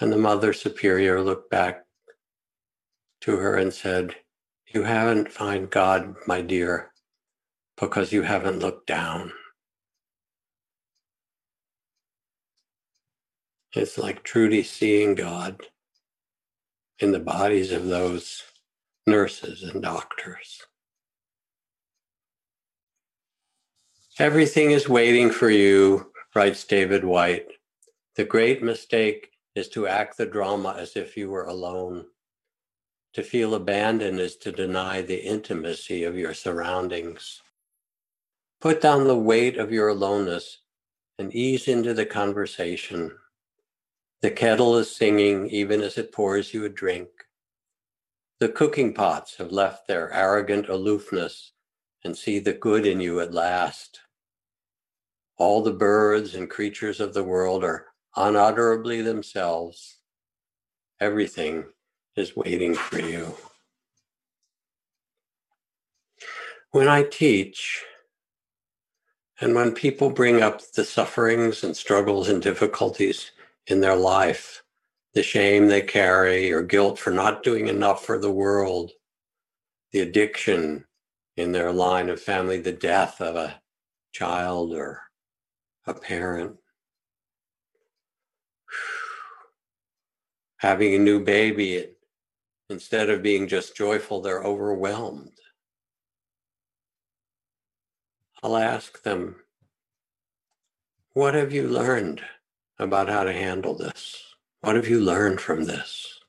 And 0.00 0.12
the 0.12 0.16
Mother 0.16 0.52
Superior 0.52 1.20
looked 1.20 1.50
back 1.50 1.84
to 3.22 3.36
her 3.36 3.56
and 3.56 3.72
said, 3.72 4.16
You 4.66 4.82
haven't 4.82 5.32
found 5.32 5.70
God, 5.70 6.14
my 6.26 6.40
dear, 6.40 6.92
because 7.76 8.12
you 8.12 8.22
haven't 8.22 8.58
looked 8.58 8.86
down. 8.86 9.32
It's 13.74 13.98
like 13.98 14.24
truly 14.24 14.62
seeing 14.62 15.14
God 15.14 15.60
in 16.98 17.12
the 17.12 17.20
bodies 17.20 17.70
of 17.70 17.86
those 17.86 18.42
nurses 19.06 19.62
and 19.62 19.82
doctors. 19.82 20.62
Everything 24.18 24.72
is 24.72 24.88
waiting 24.88 25.30
for 25.30 25.48
you, 25.48 26.10
writes 26.38 26.62
David 26.62 27.02
Whyte, 27.02 27.48
The 28.14 28.24
great 28.24 28.62
mistake 28.62 29.32
is 29.56 29.68
to 29.70 29.88
act 29.88 30.16
the 30.16 30.24
drama 30.24 30.76
as 30.78 30.94
if 30.94 31.16
you 31.16 31.30
were 31.30 31.46
alone. 31.46 32.04
To 33.14 33.24
feel 33.24 33.56
abandoned 33.56 34.20
is 34.20 34.36
to 34.36 34.52
deny 34.52 35.02
the 35.02 35.16
intimacy 35.16 36.04
of 36.04 36.16
your 36.16 36.34
surroundings. 36.34 37.42
Put 38.60 38.80
down 38.80 39.08
the 39.08 39.18
weight 39.18 39.56
of 39.56 39.72
your 39.72 39.88
aloneness 39.88 40.58
and 41.18 41.34
ease 41.34 41.66
into 41.66 41.92
the 41.92 42.06
conversation. 42.06 43.10
The 44.22 44.30
kettle 44.30 44.76
is 44.76 44.94
singing 44.94 45.48
even 45.48 45.80
as 45.80 45.98
it 45.98 46.12
pours 46.12 46.54
you 46.54 46.64
a 46.64 46.68
drink. 46.68 47.08
The 48.38 48.48
cooking 48.48 48.94
pots 48.94 49.34
have 49.38 49.50
left 49.50 49.88
their 49.88 50.12
arrogant 50.12 50.68
aloofness 50.68 51.50
and 52.04 52.16
see 52.16 52.38
the 52.38 52.52
good 52.52 52.86
in 52.86 53.00
you 53.00 53.18
at 53.18 53.34
last. 53.34 54.02
All 55.38 55.62
the 55.62 55.72
birds 55.72 56.34
and 56.34 56.50
creatures 56.50 56.98
of 56.98 57.14
the 57.14 57.22
world 57.22 57.62
are 57.62 57.86
unutterably 58.16 59.02
themselves. 59.02 59.98
Everything 61.00 61.66
is 62.16 62.36
waiting 62.36 62.74
for 62.74 62.98
you. 62.98 63.34
When 66.72 66.88
I 66.88 67.04
teach, 67.04 67.84
and 69.40 69.54
when 69.54 69.72
people 69.72 70.10
bring 70.10 70.42
up 70.42 70.60
the 70.72 70.84
sufferings 70.84 71.62
and 71.62 71.76
struggles 71.76 72.28
and 72.28 72.42
difficulties 72.42 73.30
in 73.68 73.80
their 73.80 73.94
life, 73.94 74.64
the 75.14 75.22
shame 75.22 75.68
they 75.68 75.82
carry 75.82 76.52
or 76.52 76.62
guilt 76.62 76.98
for 76.98 77.12
not 77.12 77.44
doing 77.44 77.68
enough 77.68 78.04
for 78.04 78.18
the 78.18 78.30
world, 78.30 78.90
the 79.92 80.00
addiction 80.00 80.84
in 81.36 81.52
their 81.52 81.72
line 81.72 82.08
of 82.08 82.20
family, 82.20 82.58
the 82.58 82.72
death 82.72 83.20
of 83.20 83.36
a 83.36 83.60
child 84.12 84.74
or 84.74 85.02
a 85.88 85.94
parent, 85.94 86.54
having 90.58 90.94
a 90.94 90.98
new 90.98 91.24
baby, 91.24 91.86
instead 92.68 93.08
of 93.08 93.22
being 93.22 93.48
just 93.48 93.74
joyful, 93.74 94.20
they're 94.20 94.42
overwhelmed. 94.42 95.32
I'll 98.42 98.58
ask 98.58 99.02
them, 99.02 99.36
What 101.14 101.34
have 101.34 101.52
you 101.52 101.66
learned 101.66 102.20
about 102.78 103.08
how 103.08 103.24
to 103.24 103.32
handle 103.32 103.74
this? 103.74 104.22
What 104.60 104.76
have 104.76 104.88
you 104.88 105.00
learned 105.00 105.40
from 105.40 105.64
this? 105.64 106.20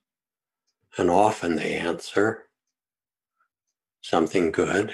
And 0.97 1.09
often 1.09 1.55
they 1.55 1.75
answer, 1.75 2.45
Something 4.01 4.51
good. 4.51 4.93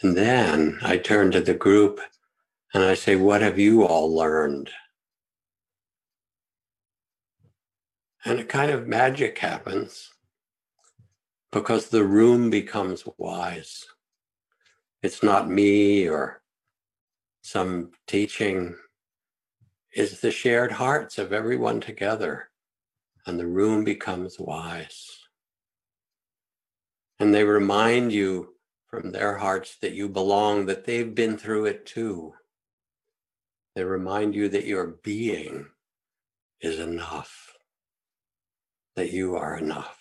And 0.00 0.16
then 0.16 0.78
I 0.82 0.96
turn 0.96 1.30
to 1.32 1.40
the 1.40 1.54
group 1.54 2.00
and 2.74 2.82
I 2.82 2.94
say, 2.94 3.16
What 3.16 3.40
have 3.40 3.58
you 3.58 3.84
all 3.86 4.14
learned? 4.14 4.70
And 8.24 8.40
a 8.40 8.44
kind 8.44 8.70
of 8.70 8.88
magic 8.88 9.38
happens 9.38 10.10
because 11.52 11.88
the 11.88 12.04
room 12.04 12.50
becomes 12.50 13.04
wise. 13.16 13.86
It's 15.02 15.22
not 15.22 15.48
me 15.48 16.08
or 16.08 16.42
some 17.42 17.90
teaching, 18.06 18.74
it's 19.92 20.20
the 20.20 20.30
shared 20.30 20.72
hearts 20.72 21.18
of 21.18 21.32
everyone 21.32 21.80
together, 21.80 22.48
and 23.26 23.38
the 23.38 23.46
room 23.46 23.84
becomes 23.84 24.40
wise. 24.40 25.18
And 27.20 27.32
they 27.32 27.44
remind 27.44 28.12
you 28.12 28.54
from 28.88 29.12
their 29.12 29.36
hearts 29.36 29.76
that 29.82 29.92
you 29.92 30.08
belong, 30.08 30.66
that 30.66 30.84
they've 30.84 31.14
been 31.14 31.36
through 31.36 31.66
it 31.66 31.86
too. 31.86 32.34
They 33.74 33.84
remind 33.84 34.34
you 34.34 34.48
that 34.50 34.66
your 34.66 34.86
being 35.02 35.66
is 36.60 36.78
enough, 36.78 37.52
that 38.94 39.12
you 39.12 39.34
are 39.34 39.58
enough. 39.58 39.98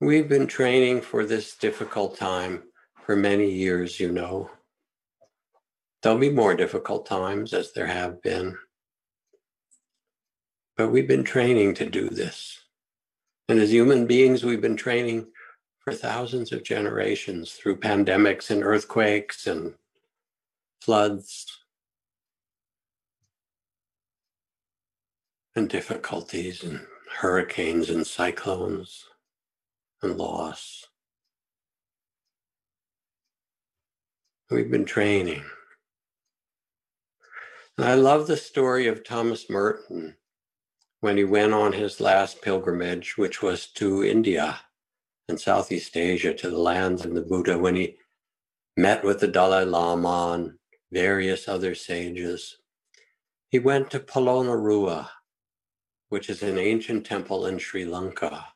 We've 0.00 0.28
been 0.28 0.46
training 0.46 1.02
for 1.02 1.26
this 1.26 1.56
difficult 1.56 2.16
time 2.16 2.62
for 3.04 3.16
many 3.16 3.50
years, 3.50 3.98
you 3.98 4.12
know. 4.12 4.48
There'll 6.02 6.18
be 6.18 6.30
more 6.30 6.54
difficult 6.54 7.04
times 7.04 7.52
as 7.52 7.72
there 7.72 7.86
have 7.86 8.22
been. 8.22 8.56
But 10.76 10.90
we've 10.90 11.08
been 11.08 11.24
training 11.24 11.74
to 11.74 11.90
do 11.90 12.08
this. 12.08 12.60
And 13.48 13.58
as 13.58 13.72
human 13.72 14.06
beings, 14.06 14.44
we've 14.44 14.60
been 14.60 14.76
training 14.76 15.26
for 15.80 15.94
thousands 15.94 16.52
of 16.52 16.62
generations 16.62 17.52
through 17.52 17.80
pandemics 17.80 18.50
and 18.50 18.62
earthquakes 18.62 19.46
and 19.46 19.74
floods 20.82 21.46
and 25.56 25.68
difficulties 25.68 26.62
and 26.62 26.86
hurricanes 27.10 27.88
and 27.88 28.06
cyclones 28.06 29.06
and 30.02 30.18
loss. 30.18 30.86
We've 34.50 34.70
been 34.70 34.84
training. 34.84 35.42
And 37.78 37.86
I 37.86 37.94
love 37.94 38.26
the 38.26 38.36
story 38.36 38.88
of 38.88 39.04
Thomas 39.04 39.48
Merton 39.48 40.16
when 41.00 41.16
he 41.16 41.24
went 41.24 41.54
on 41.54 41.72
his 41.72 42.00
last 42.00 42.42
pilgrimage, 42.42 43.16
which 43.16 43.42
was 43.42 43.66
to 43.66 44.04
India 44.04 44.58
and 45.28 45.40
Southeast 45.40 45.96
Asia, 45.96 46.34
to 46.34 46.50
the 46.50 46.58
lands 46.58 47.04
of 47.04 47.14
the 47.14 47.22
Buddha, 47.22 47.56
when 47.56 47.76
he 47.76 47.96
met 48.76 49.04
with 49.04 49.20
the 49.20 49.28
Dalai 49.28 49.64
Lama 49.64 50.32
and 50.34 50.52
various 50.92 51.48
other 51.48 51.74
sages. 51.74 52.56
He 53.50 53.58
went 53.58 53.90
to 53.90 54.00
Polonnaruwa, 54.00 55.08
which 56.08 56.30
is 56.30 56.42
an 56.42 56.58
ancient 56.58 57.06
temple 57.06 57.46
in 57.46 57.58
Sri 57.58 57.84
Lanka 57.84 58.46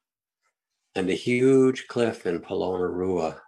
and 0.94 1.08
a 1.08 1.14
huge 1.14 1.86
cliff 1.88 2.26
in 2.26 2.40
Polonnaruwa 2.40 3.38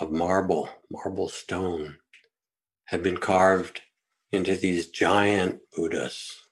of 0.00 0.12
marble, 0.12 0.68
marble 0.90 1.28
stone, 1.28 1.96
had 2.86 3.02
been 3.02 3.16
carved 3.16 3.80
into 4.32 4.56
these 4.56 4.88
giant 4.88 5.58
Buddhas 5.74 6.45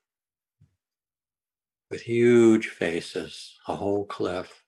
with 1.95 2.03
huge 2.03 2.70
faces, 2.70 3.57
a 3.68 3.76
whole 3.76 4.05
cliff. 4.05 4.64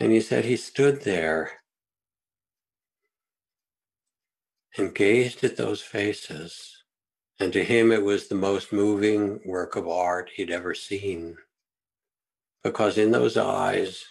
And 0.00 0.10
he 0.10 0.22
said 0.22 0.46
he 0.46 0.56
stood 0.56 1.02
there 1.02 1.50
and 4.78 4.94
gazed 4.94 5.44
at 5.44 5.58
those 5.58 5.82
faces. 5.82 6.82
And 7.40 7.52
to 7.52 7.62
him, 7.62 7.92
it 7.92 8.02
was 8.02 8.26
the 8.26 8.36
most 8.36 8.72
moving 8.72 9.38
work 9.44 9.76
of 9.76 9.86
art 9.86 10.30
he'd 10.34 10.50
ever 10.50 10.74
seen 10.74 11.36
because 12.64 12.96
in 12.96 13.10
those 13.10 13.36
eyes, 13.36 14.02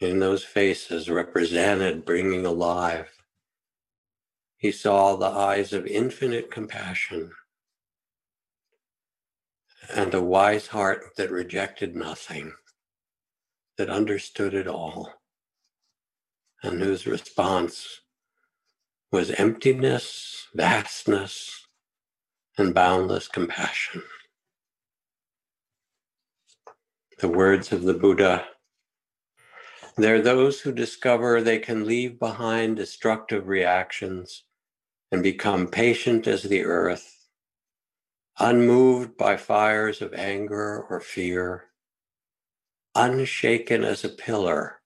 in 0.00 0.18
those 0.18 0.44
faces 0.44 1.08
represented 1.08 2.04
bringing 2.04 2.44
alive, 2.44 3.10
he 4.58 4.70
saw 4.70 5.16
the 5.16 5.24
eyes 5.24 5.72
of 5.72 5.86
infinite 5.86 6.50
compassion 6.50 7.32
and 9.94 10.14
a 10.14 10.22
wise 10.22 10.66
heart 10.68 11.16
that 11.16 11.30
rejected 11.30 11.96
nothing, 11.96 12.52
that 13.76 13.88
understood 13.88 14.54
it 14.54 14.66
all, 14.66 15.12
and 16.62 16.82
whose 16.82 17.06
response 17.06 18.00
was 19.10 19.30
emptiness, 19.32 20.46
vastness, 20.54 21.66
and 22.58 22.74
boundless 22.74 23.28
compassion 23.28 24.02
the 27.18 27.28
words 27.28 27.72
of 27.72 27.82
the 27.82 27.94
Buddha. 27.94 28.46
There 29.96 30.14
are 30.14 30.22
those 30.22 30.60
who 30.60 30.70
discover 30.70 31.40
they 31.40 31.58
can 31.58 31.84
leave 31.84 32.18
behind 32.20 32.76
destructive 32.76 33.48
reactions 33.48 34.44
and 35.10 35.22
become 35.22 35.66
patient 35.66 36.28
as 36.28 36.44
the 36.44 36.64
earth, 36.64 37.17
unmoved 38.40 39.16
by 39.16 39.36
fires 39.36 40.00
of 40.00 40.14
anger 40.14 40.86
or 40.88 41.00
fear, 41.00 41.64
unshaken 42.94 43.84
as 43.84 44.04
a 44.04 44.08
pillar, 44.08 44.80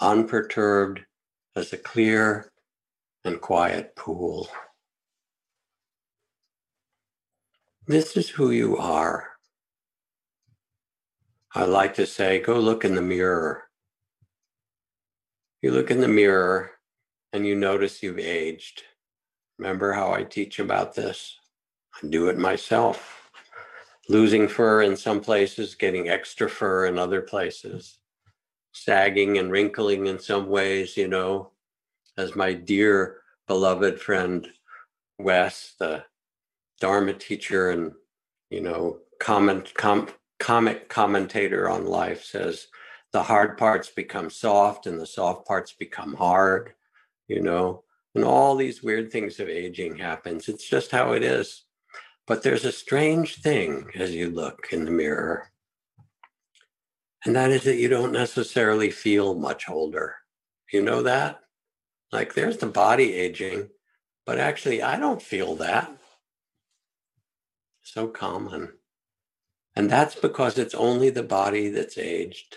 unperturbed 0.00 1.00
as 1.54 1.72
a 1.72 1.76
clear 1.76 2.50
and 3.24 3.40
quiet 3.40 3.94
pool. 3.96 4.48
This 7.86 8.16
is 8.16 8.30
who 8.30 8.50
you 8.50 8.76
are. 8.78 9.30
I 11.54 11.64
like 11.64 11.94
to 11.94 12.06
say, 12.06 12.40
go 12.40 12.58
look 12.58 12.84
in 12.84 12.94
the 12.94 13.02
mirror. 13.02 13.64
You 15.62 15.70
look 15.70 15.90
in 15.90 16.00
the 16.00 16.08
mirror 16.08 16.72
and 17.32 17.46
you 17.46 17.54
notice 17.54 18.02
you've 18.02 18.18
aged. 18.18 18.82
Remember 19.58 19.92
how 19.92 20.12
I 20.12 20.24
teach 20.24 20.58
about 20.58 20.94
this? 20.94 21.38
I 22.02 22.06
do 22.08 22.28
it 22.28 22.38
myself. 22.38 23.30
Losing 24.08 24.48
fur 24.48 24.82
in 24.82 24.96
some 24.96 25.20
places, 25.20 25.74
getting 25.74 26.08
extra 26.08 26.48
fur 26.48 26.86
in 26.86 26.98
other 26.98 27.20
places. 27.20 27.98
sagging 28.76 29.38
and 29.38 29.50
wrinkling 29.50 30.06
in 30.06 30.18
some 30.18 30.48
ways, 30.48 30.96
you 30.96 31.08
know, 31.08 31.50
as 32.18 32.36
my 32.36 32.52
dear 32.52 33.18
beloved 33.46 34.00
friend 34.00 34.48
Wes, 35.18 35.74
the 35.78 36.04
Dharma 36.80 37.14
teacher 37.14 37.70
and, 37.70 37.92
you 38.50 38.60
know, 38.60 38.98
comment, 39.18 39.72
com, 39.74 40.08
comic 40.38 40.88
commentator 40.88 41.70
on 41.70 41.86
life 41.86 42.22
says, 42.24 42.66
the 43.12 43.22
hard 43.22 43.56
parts 43.56 43.88
become 43.88 44.28
soft 44.28 44.86
and 44.86 45.00
the 45.00 45.06
soft 45.06 45.46
parts 45.46 45.72
become 45.72 46.14
hard, 46.14 46.74
you 47.28 47.40
know, 47.40 47.82
and 48.14 48.24
all 48.24 48.56
these 48.56 48.82
weird 48.82 49.10
things 49.10 49.40
of 49.40 49.48
aging 49.48 49.96
happens. 49.96 50.48
It's 50.48 50.68
just 50.68 50.90
how 50.90 51.12
it 51.12 51.22
is. 51.22 51.64
But 52.26 52.42
there's 52.42 52.64
a 52.64 52.72
strange 52.72 53.40
thing 53.40 53.90
as 53.94 54.14
you 54.14 54.30
look 54.30 54.68
in 54.72 54.84
the 54.84 54.90
mirror. 54.90 55.50
And 57.24 57.36
that 57.36 57.50
is 57.50 57.64
that 57.64 57.76
you 57.76 57.88
don't 57.88 58.12
necessarily 58.12 58.90
feel 58.90 59.34
much 59.34 59.68
older. 59.68 60.16
You 60.72 60.82
know 60.82 61.02
that? 61.02 61.40
Like 62.12 62.34
there's 62.34 62.58
the 62.58 62.66
body 62.66 63.14
aging, 63.14 63.68
but 64.24 64.38
actually, 64.38 64.82
I 64.82 64.98
don't 64.98 65.22
feel 65.22 65.56
that. 65.56 65.96
So 67.82 68.08
common. 68.08 68.72
And 69.76 69.90
that's 69.90 70.14
because 70.16 70.58
it's 70.58 70.74
only 70.74 71.10
the 71.10 71.22
body 71.22 71.68
that's 71.68 71.98
aged. 71.98 72.56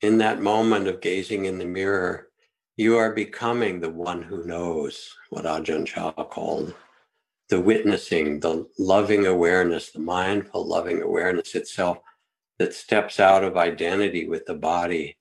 In 0.00 0.18
that 0.18 0.40
moment 0.40 0.86
of 0.86 1.00
gazing 1.00 1.44
in 1.44 1.58
the 1.58 1.64
mirror, 1.64 2.28
you 2.76 2.96
are 2.96 3.12
becoming 3.12 3.80
the 3.80 3.90
one 3.90 4.22
who 4.22 4.44
knows 4.44 5.14
what 5.30 5.44
Ajahn 5.44 5.86
Chah 5.86 6.12
called 6.12 6.74
the 7.48 7.60
witnessing, 7.60 8.40
the 8.40 8.66
loving 8.78 9.26
awareness, 9.26 9.90
the 9.90 10.00
mindful 10.00 10.66
loving 10.66 11.02
awareness 11.02 11.54
itself 11.54 11.98
that 12.58 12.74
steps 12.74 13.20
out 13.20 13.44
of 13.44 13.56
identity 13.56 14.26
with 14.26 14.46
the 14.46 14.54
body 14.54 15.16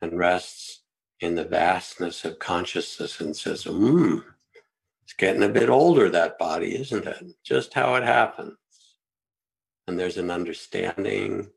and 0.00 0.18
rests 0.18 0.82
in 1.20 1.34
the 1.34 1.44
vastness 1.44 2.24
of 2.24 2.38
consciousness 2.38 3.20
and 3.20 3.36
says, 3.36 3.64
hmm, 3.64 4.18
it's 5.02 5.12
getting 5.12 5.42
a 5.42 5.48
bit 5.48 5.68
older, 5.68 6.08
that 6.08 6.38
body, 6.38 6.78
isn't 6.78 7.06
it? 7.06 7.24
Just 7.42 7.74
how 7.74 7.94
it 7.94 8.04
happens. 8.04 8.56
And 9.86 9.98
there's 9.98 10.16
an 10.16 10.30
understanding. 10.30 11.50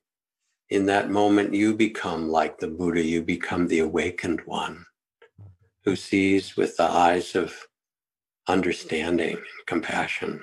In 0.69 0.85
that 0.87 1.09
moment, 1.09 1.53
you 1.53 1.75
become 1.75 2.29
like 2.29 2.59
the 2.59 2.67
Buddha, 2.67 3.01
you 3.01 3.21
become 3.21 3.67
the 3.67 3.79
awakened 3.79 4.41
one 4.45 4.85
who 5.85 5.95
sees 5.95 6.57
with 6.57 6.75
the 6.75 6.83
eyes 6.83 7.35
of 7.35 7.55
understanding 8.47 9.35
and 9.35 9.65
compassion. 9.65 10.41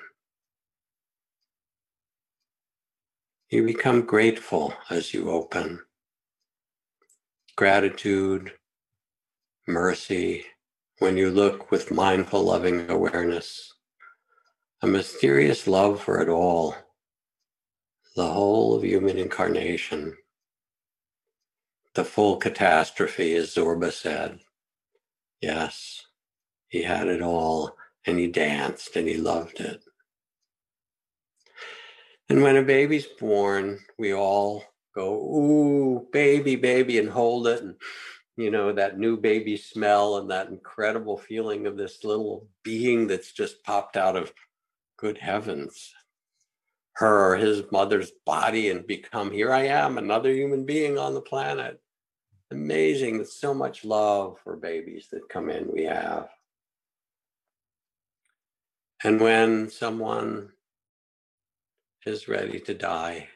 You 3.51 3.65
become 3.65 4.03
grateful 4.03 4.75
as 4.91 5.15
you 5.15 5.31
open. 5.31 5.81
Gratitude, 7.57 8.53
mercy, 9.67 10.45
when 10.99 11.17
you 11.17 11.31
look 11.31 11.71
with 11.71 11.91
mindful, 11.91 12.43
loving 12.43 12.91
awareness. 12.91 13.73
A 14.83 14.87
mysterious 14.87 15.67
love 15.67 16.03
for 16.03 16.21
it 16.21 16.29
all, 16.29 16.75
the 18.17 18.27
whole 18.27 18.75
of 18.75 18.85
human 18.85 19.17
incarnation. 19.17 20.15
The 21.95 22.05
full 22.05 22.37
catastrophe, 22.37 23.35
as 23.35 23.55
Zorba 23.55 23.93
said. 23.93 24.41
Yes, 25.41 26.03
he 26.69 26.83
had 26.83 27.07
it 27.09 27.23
all 27.23 27.77
and 28.07 28.19
he 28.19 28.27
danced 28.27 28.97
and 28.97 29.09
he 29.09 29.17
loved 29.17 29.61
it. 29.61 29.83
And 32.29 32.43
when 32.43 32.57
a 32.57 32.63
baby's 32.63 33.07
born, 33.07 33.81
we 33.99 34.15
all 34.15 34.65
go, 34.95 35.15
ooh, 35.15 36.09
baby, 36.13 36.57
baby, 36.57 36.99
and 36.99 37.11
hold 37.11 37.47
it. 37.47 37.63
And, 37.63 37.75
you 38.37 38.51
know, 38.51 38.73
that 38.73 38.99
new 38.99 39.17
baby 39.17 39.57
smell 39.57 40.17
and 40.17 40.31
that 40.31 40.49
incredible 40.49 41.19
feeling 41.19 41.67
of 41.67 41.77
this 41.77 42.03
little 42.05 42.49
being 42.63 43.07
that's 43.07 43.33
just 43.33 43.63
popped 43.63 43.97
out 43.97 44.17
of 44.17 44.33
good 44.97 45.19
heavens, 45.19 45.93
her 46.95 47.33
or 47.33 47.37
his 47.37 47.63
mother's 47.71 48.13
body 48.25 48.71
and 48.71 48.87
become, 48.87 49.31
here 49.31 49.53
I 49.53 49.67
am, 49.67 49.99
another 49.99 50.33
human 50.33 50.65
being 50.65 50.99
on 50.99 51.15
the 51.15 51.21
planet. 51.21 51.81
Amazing. 52.51 53.19
There's 53.19 53.39
so 53.39 53.53
much 53.53 53.85
love 53.85 54.39
for 54.43 54.57
babies 54.57 55.09
that 55.11 55.29
come 55.29 55.51
in, 55.51 55.71
we 55.71 55.85
have. 55.85 56.29
And 59.05 59.21
when 59.21 59.69
someone 59.69 60.53
is 62.07 62.27
ready 62.27 62.59
to 62.61 62.73
die, 62.73 63.29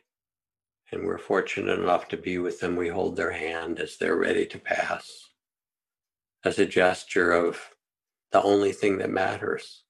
and 0.91 1.05
we're 1.05 1.19
fortunate 1.19 1.79
enough 1.79 2.09
to 2.09 2.17
be 2.17 2.39
with 2.39 2.61
them, 2.61 2.75
we 2.75 2.89
hold 2.89 3.17
their 3.17 3.33
hand 3.33 3.79
as 3.79 3.99
they're 3.99 4.17
ready 4.17 4.47
to 4.47 4.59
pass 4.59 5.29
as 6.43 6.59
a 6.59 6.65
gesture 6.65 7.33
of 7.33 7.61
the 8.33 8.43
only 8.43 8.73
thing 8.73 8.97
that 8.99 9.11
matters, 9.11 9.83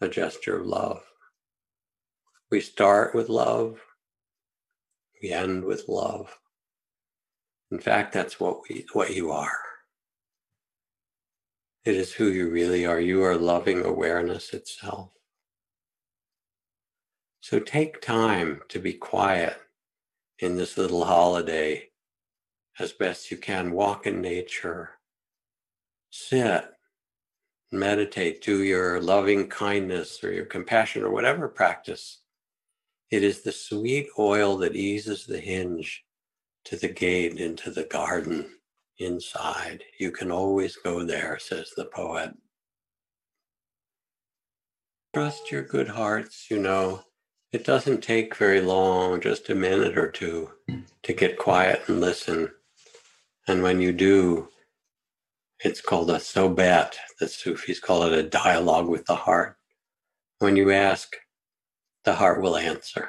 a 0.00 0.08
gesture 0.08 0.58
of 0.58 0.66
love. 0.66 1.02
We 2.50 2.60
start 2.60 3.14
with 3.14 3.28
love, 3.28 3.80
we 5.22 5.30
end 5.30 5.64
with 5.64 5.84
love. 5.88 6.36
In 7.70 7.78
fact, 7.78 8.12
that's 8.12 8.40
what 8.40 8.62
we 8.68 8.86
what 8.94 9.14
you 9.14 9.30
are. 9.30 9.58
It 11.84 11.94
is 11.94 12.12
who 12.12 12.26
you 12.28 12.50
really 12.50 12.84
are. 12.84 13.00
You 13.00 13.24
are 13.24 13.36
loving 13.36 13.84
awareness 13.84 14.52
itself. 14.52 15.10
So 17.40 17.58
take 17.58 18.02
time 18.02 18.60
to 18.68 18.78
be 18.78 18.92
quiet 18.92 19.56
in 20.38 20.56
this 20.56 20.76
little 20.76 21.04
holiday 21.04 21.88
as 22.78 22.92
best 22.92 23.30
you 23.30 23.36
can. 23.36 23.72
Walk 23.72 24.06
in 24.06 24.20
nature, 24.20 24.90
sit, 26.10 26.64
meditate, 27.72 28.42
do 28.42 28.62
your 28.62 29.00
loving 29.00 29.48
kindness 29.48 30.22
or 30.22 30.32
your 30.32 30.44
compassion 30.44 31.02
or 31.02 31.10
whatever 31.10 31.48
practice. 31.48 32.20
It 33.10 33.22
is 33.22 33.40
the 33.40 33.52
sweet 33.52 34.08
oil 34.18 34.58
that 34.58 34.76
eases 34.76 35.24
the 35.24 35.40
hinge 35.40 36.04
to 36.64 36.76
the 36.76 36.88
gate 36.88 37.38
into 37.38 37.70
the 37.70 37.84
garden 37.84 38.57
inside. 38.98 39.84
You 39.98 40.10
can 40.10 40.30
always 40.30 40.76
go 40.76 41.04
there, 41.04 41.38
says 41.38 41.72
the 41.76 41.86
poet. 41.86 42.34
Trust 45.14 45.50
your 45.50 45.62
good 45.62 45.88
hearts, 45.88 46.46
you 46.50 46.58
know. 46.58 47.02
It 47.52 47.64
doesn't 47.64 48.02
take 48.02 48.36
very 48.36 48.60
long, 48.60 49.20
just 49.20 49.48
a 49.48 49.54
minute 49.54 49.96
or 49.96 50.10
two, 50.10 50.50
to 51.02 51.12
get 51.14 51.38
quiet 51.38 51.82
and 51.88 52.00
listen. 52.00 52.50
And 53.46 53.62
when 53.62 53.80
you 53.80 53.92
do, 53.92 54.48
it's 55.64 55.80
called 55.80 56.10
a 56.10 56.16
sobat. 56.18 56.96
The 57.18 57.26
Sufis 57.26 57.80
call 57.80 58.02
it 58.04 58.12
a 58.12 58.22
dialogue 58.22 58.86
with 58.86 59.06
the 59.06 59.16
heart. 59.16 59.56
When 60.40 60.56
you 60.56 60.70
ask, 60.70 61.16
the 62.04 62.14
heart 62.14 62.42
will 62.42 62.56
answer. 62.56 63.08